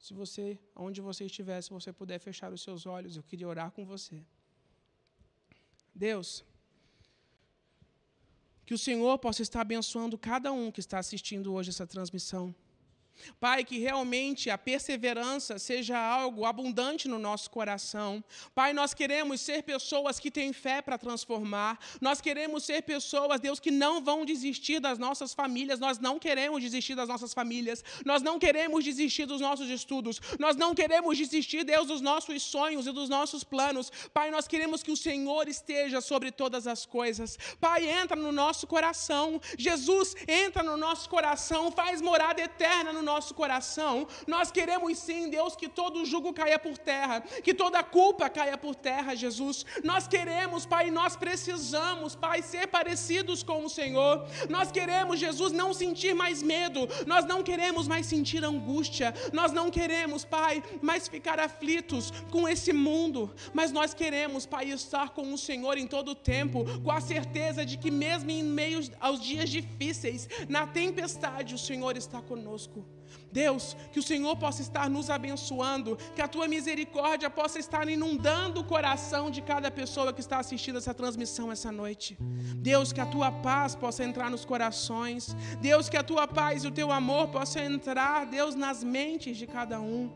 Se 0.00 0.12
você, 0.12 0.58
onde 0.74 1.00
você 1.00 1.26
estiver, 1.26 1.62
se 1.62 1.70
você 1.70 1.92
puder 1.92 2.18
fechar 2.18 2.52
os 2.52 2.62
seus 2.62 2.84
olhos, 2.84 3.16
eu 3.16 3.22
queria 3.22 3.46
orar 3.46 3.70
com 3.70 3.84
você. 3.84 4.24
Deus, 5.98 6.44
que 8.64 8.72
o 8.72 8.78
Senhor 8.78 9.18
possa 9.18 9.42
estar 9.42 9.60
abençoando 9.62 10.16
cada 10.16 10.52
um 10.52 10.70
que 10.70 10.80
está 10.80 10.98
assistindo 10.98 11.52
hoje 11.52 11.70
essa 11.70 11.86
transmissão. 11.86 12.54
Pai, 13.40 13.64
que 13.64 13.78
realmente 13.78 14.50
a 14.50 14.58
perseverança 14.58 15.58
seja 15.58 15.98
algo 15.98 16.44
abundante 16.44 17.08
no 17.08 17.18
nosso 17.18 17.50
coração. 17.50 18.22
Pai, 18.54 18.72
nós 18.72 18.94
queremos 18.94 19.40
ser 19.40 19.62
pessoas 19.62 20.18
que 20.18 20.30
têm 20.30 20.52
fé 20.52 20.82
para 20.82 20.98
transformar. 20.98 21.78
Nós 22.00 22.20
queremos 22.20 22.64
ser 22.64 22.82
pessoas, 22.82 23.40
Deus, 23.40 23.60
que 23.60 23.70
não 23.70 24.02
vão 24.02 24.24
desistir 24.24 24.80
das 24.80 24.98
nossas 24.98 25.34
famílias. 25.34 25.78
Nós 25.78 25.98
não 25.98 26.18
queremos 26.18 26.62
desistir 26.62 26.94
das 26.94 27.08
nossas 27.08 27.32
famílias. 27.34 27.84
Nós 28.04 28.22
não 28.22 28.38
queremos 28.38 28.84
desistir 28.84 29.26
dos 29.26 29.40
nossos 29.40 29.68
estudos. 29.68 30.20
Nós 30.38 30.56
não 30.56 30.74
queremos 30.74 31.16
desistir, 31.16 31.64
Deus, 31.64 31.86
dos 31.86 32.00
nossos 32.00 32.42
sonhos 32.42 32.86
e 32.86 32.92
dos 32.92 33.08
nossos 33.08 33.44
planos. 33.44 33.90
Pai, 34.12 34.30
nós 34.30 34.46
queremos 34.48 34.82
que 34.82 34.90
o 34.90 34.96
Senhor 34.96 35.48
esteja 35.48 36.00
sobre 36.00 36.30
todas 36.30 36.66
as 36.66 36.84
coisas. 36.84 37.38
Pai, 37.60 37.88
entra 37.88 38.16
no 38.16 38.32
nosso 38.32 38.66
coração. 38.66 39.40
Jesus, 39.56 40.14
entra 40.26 40.62
no 40.62 40.76
nosso 40.76 41.08
coração. 41.08 41.70
Faz 41.70 42.00
morada 42.00 42.40
eterna 42.40 42.92
no 42.92 43.02
nosso 43.10 43.32
coração, 43.40 44.06
nós 44.26 44.50
queremos 44.56 44.98
sim, 44.98 45.22
Deus, 45.36 45.56
que 45.60 45.68
todo 45.80 46.04
jugo 46.12 46.32
caia 46.40 46.58
por 46.58 46.76
terra, 46.76 47.20
que 47.46 47.54
toda 47.62 47.82
culpa 47.82 48.28
caia 48.28 48.56
por 48.64 48.74
terra, 48.74 49.16
Jesus. 49.24 49.64
Nós 49.82 50.06
queremos, 50.14 50.66
Pai, 50.74 50.90
nós 50.90 51.16
precisamos, 51.16 52.14
Pai, 52.14 52.42
ser 52.42 52.66
parecidos 52.68 53.42
com 53.42 53.64
o 53.64 53.70
Senhor. 53.78 54.14
Nós 54.48 54.70
queremos, 54.70 55.18
Jesus, 55.18 55.52
não 55.52 55.70
sentir 55.72 56.14
mais 56.14 56.42
medo, 56.42 56.80
nós 57.06 57.24
não 57.24 57.42
queremos 57.42 57.88
mais 57.92 58.04
sentir 58.06 58.44
angústia, 58.44 59.14
nós 59.32 59.52
não 59.52 59.70
queremos, 59.70 60.24
Pai, 60.24 60.62
mais 60.82 61.08
ficar 61.08 61.38
aflitos 61.48 62.12
com 62.30 62.42
esse 62.48 62.72
mundo, 62.72 63.34
mas 63.52 63.72
nós 63.72 63.94
queremos, 63.94 64.44
Pai, 64.44 64.66
estar 64.70 65.10
com 65.10 65.32
o 65.32 65.38
Senhor 65.38 65.78
em 65.78 65.86
todo 65.86 66.10
o 66.10 66.14
tempo, 66.14 66.64
com 66.84 66.90
a 66.90 67.00
certeza 67.00 67.64
de 67.64 67.76
que 67.78 67.90
mesmo 67.90 68.30
em 68.30 68.42
meio 68.42 68.80
aos 69.00 69.20
dias 69.20 69.48
difíceis, 69.48 70.28
na 70.48 70.66
tempestade, 70.66 71.54
o 71.54 71.58
Senhor 71.68 71.96
está 71.96 72.20
conosco. 72.20 72.97
Deus, 73.30 73.76
que 73.92 73.98
o 73.98 74.02
Senhor 74.02 74.36
possa 74.36 74.62
estar 74.62 74.88
nos 74.88 75.10
abençoando, 75.10 75.96
que 76.14 76.22
a 76.22 76.28
tua 76.28 76.48
misericórdia 76.48 77.28
possa 77.28 77.58
estar 77.58 77.88
inundando 77.88 78.60
o 78.60 78.64
coração 78.64 79.30
de 79.30 79.42
cada 79.42 79.70
pessoa 79.70 80.12
que 80.12 80.20
está 80.20 80.38
assistindo 80.38 80.78
essa 80.78 80.94
transmissão 80.94 81.52
essa 81.52 81.70
noite. 81.70 82.16
Deus, 82.56 82.92
que 82.92 83.00
a 83.00 83.06
tua 83.06 83.30
paz 83.30 83.74
possa 83.74 84.04
entrar 84.04 84.30
nos 84.30 84.44
corações. 84.44 85.36
Deus, 85.60 85.88
que 85.88 85.96
a 85.96 86.02
tua 86.02 86.26
paz 86.26 86.64
e 86.64 86.68
o 86.68 86.70
teu 86.70 86.90
amor 86.90 87.28
possam 87.28 87.62
entrar, 87.62 88.26
Deus, 88.26 88.54
nas 88.54 88.82
mentes 88.82 89.36
de 89.36 89.46
cada 89.46 89.80
um. 89.80 90.10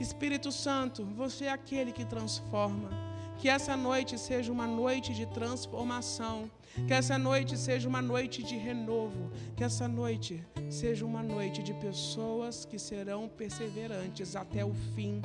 Espírito 0.00 0.50
Santo, 0.50 1.04
você 1.04 1.44
é 1.44 1.50
aquele 1.50 1.92
que 1.92 2.04
transforma. 2.04 3.13
Que 3.38 3.48
essa 3.48 3.76
noite 3.76 4.18
seja 4.18 4.50
uma 4.50 4.66
noite 4.66 5.12
de 5.12 5.26
transformação 5.26 6.50
que 6.86 6.92
essa 6.92 7.16
noite 7.16 7.56
seja 7.56 7.88
uma 7.88 8.02
noite 8.02 8.42
de 8.42 8.56
renovo. 8.56 9.30
Que 9.56 9.62
essa 9.62 9.86
noite 9.86 10.44
seja 10.68 11.06
uma 11.06 11.22
noite 11.22 11.62
de 11.62 11.72
pessoas 11.74 12.64
que 12.64 12.78
serão 12.78 13.28
perseverantes 13.28 14.34
até 14.34 14.64
o 14.64 14.74
fim 14.94 15.22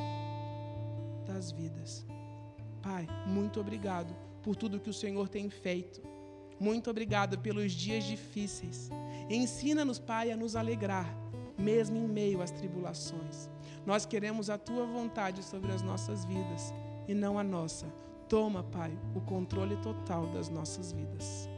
das 1.26 1.52
vidas. 1.52 2.06
Pai, 2.82 3.08
muito 3.26 3.60
obrigado 3.60 4.16
por 4.44 4.56
tudo 4.56 4.80
que 4.80 4.90
o 4.90 4.94
Senhor 4.94 5.28
tem 5.28 5.50
feito. 5.50 6.02
Muito 6.60 6.90
obrigado 6.90 7.40
pelos 7.40 7.72
dias 7.72 8.04
difíceis. 8.04 8.90
Ensina-nos, 9.30 9.98
Pai, 9.98 10.32
a 10.32 10.38
nos 10.38 10.56
alegrar, 10.56 11.08
mesmo 11.58 11.98
em 11.98 12.08
meio 12.08 12.42
às 12.42 12.52
tribulações. 12.52 13.50
Nós 13.86 14.06
queremos 14.06 14.50
a 14.50 14.58
tua 14.58 14.86
vontade 14.86 15.44
sobre 15.44 15.72
as 15.72 15.82
nossas 15.82 16.26
vidas 16.26 16.74
e 17.10 17.16
não 17.16 17.40
a 17.40 17.44
nossa. 17.44 17.88
Toma, 18.28 18.62
Pai, 18.62 18.96
o 19.16 19.22
controle 19.22 19.76
total 19.78 20.28
das 20.28 20.48
nossas 20.48 20.92
vidas. 20.92 21.50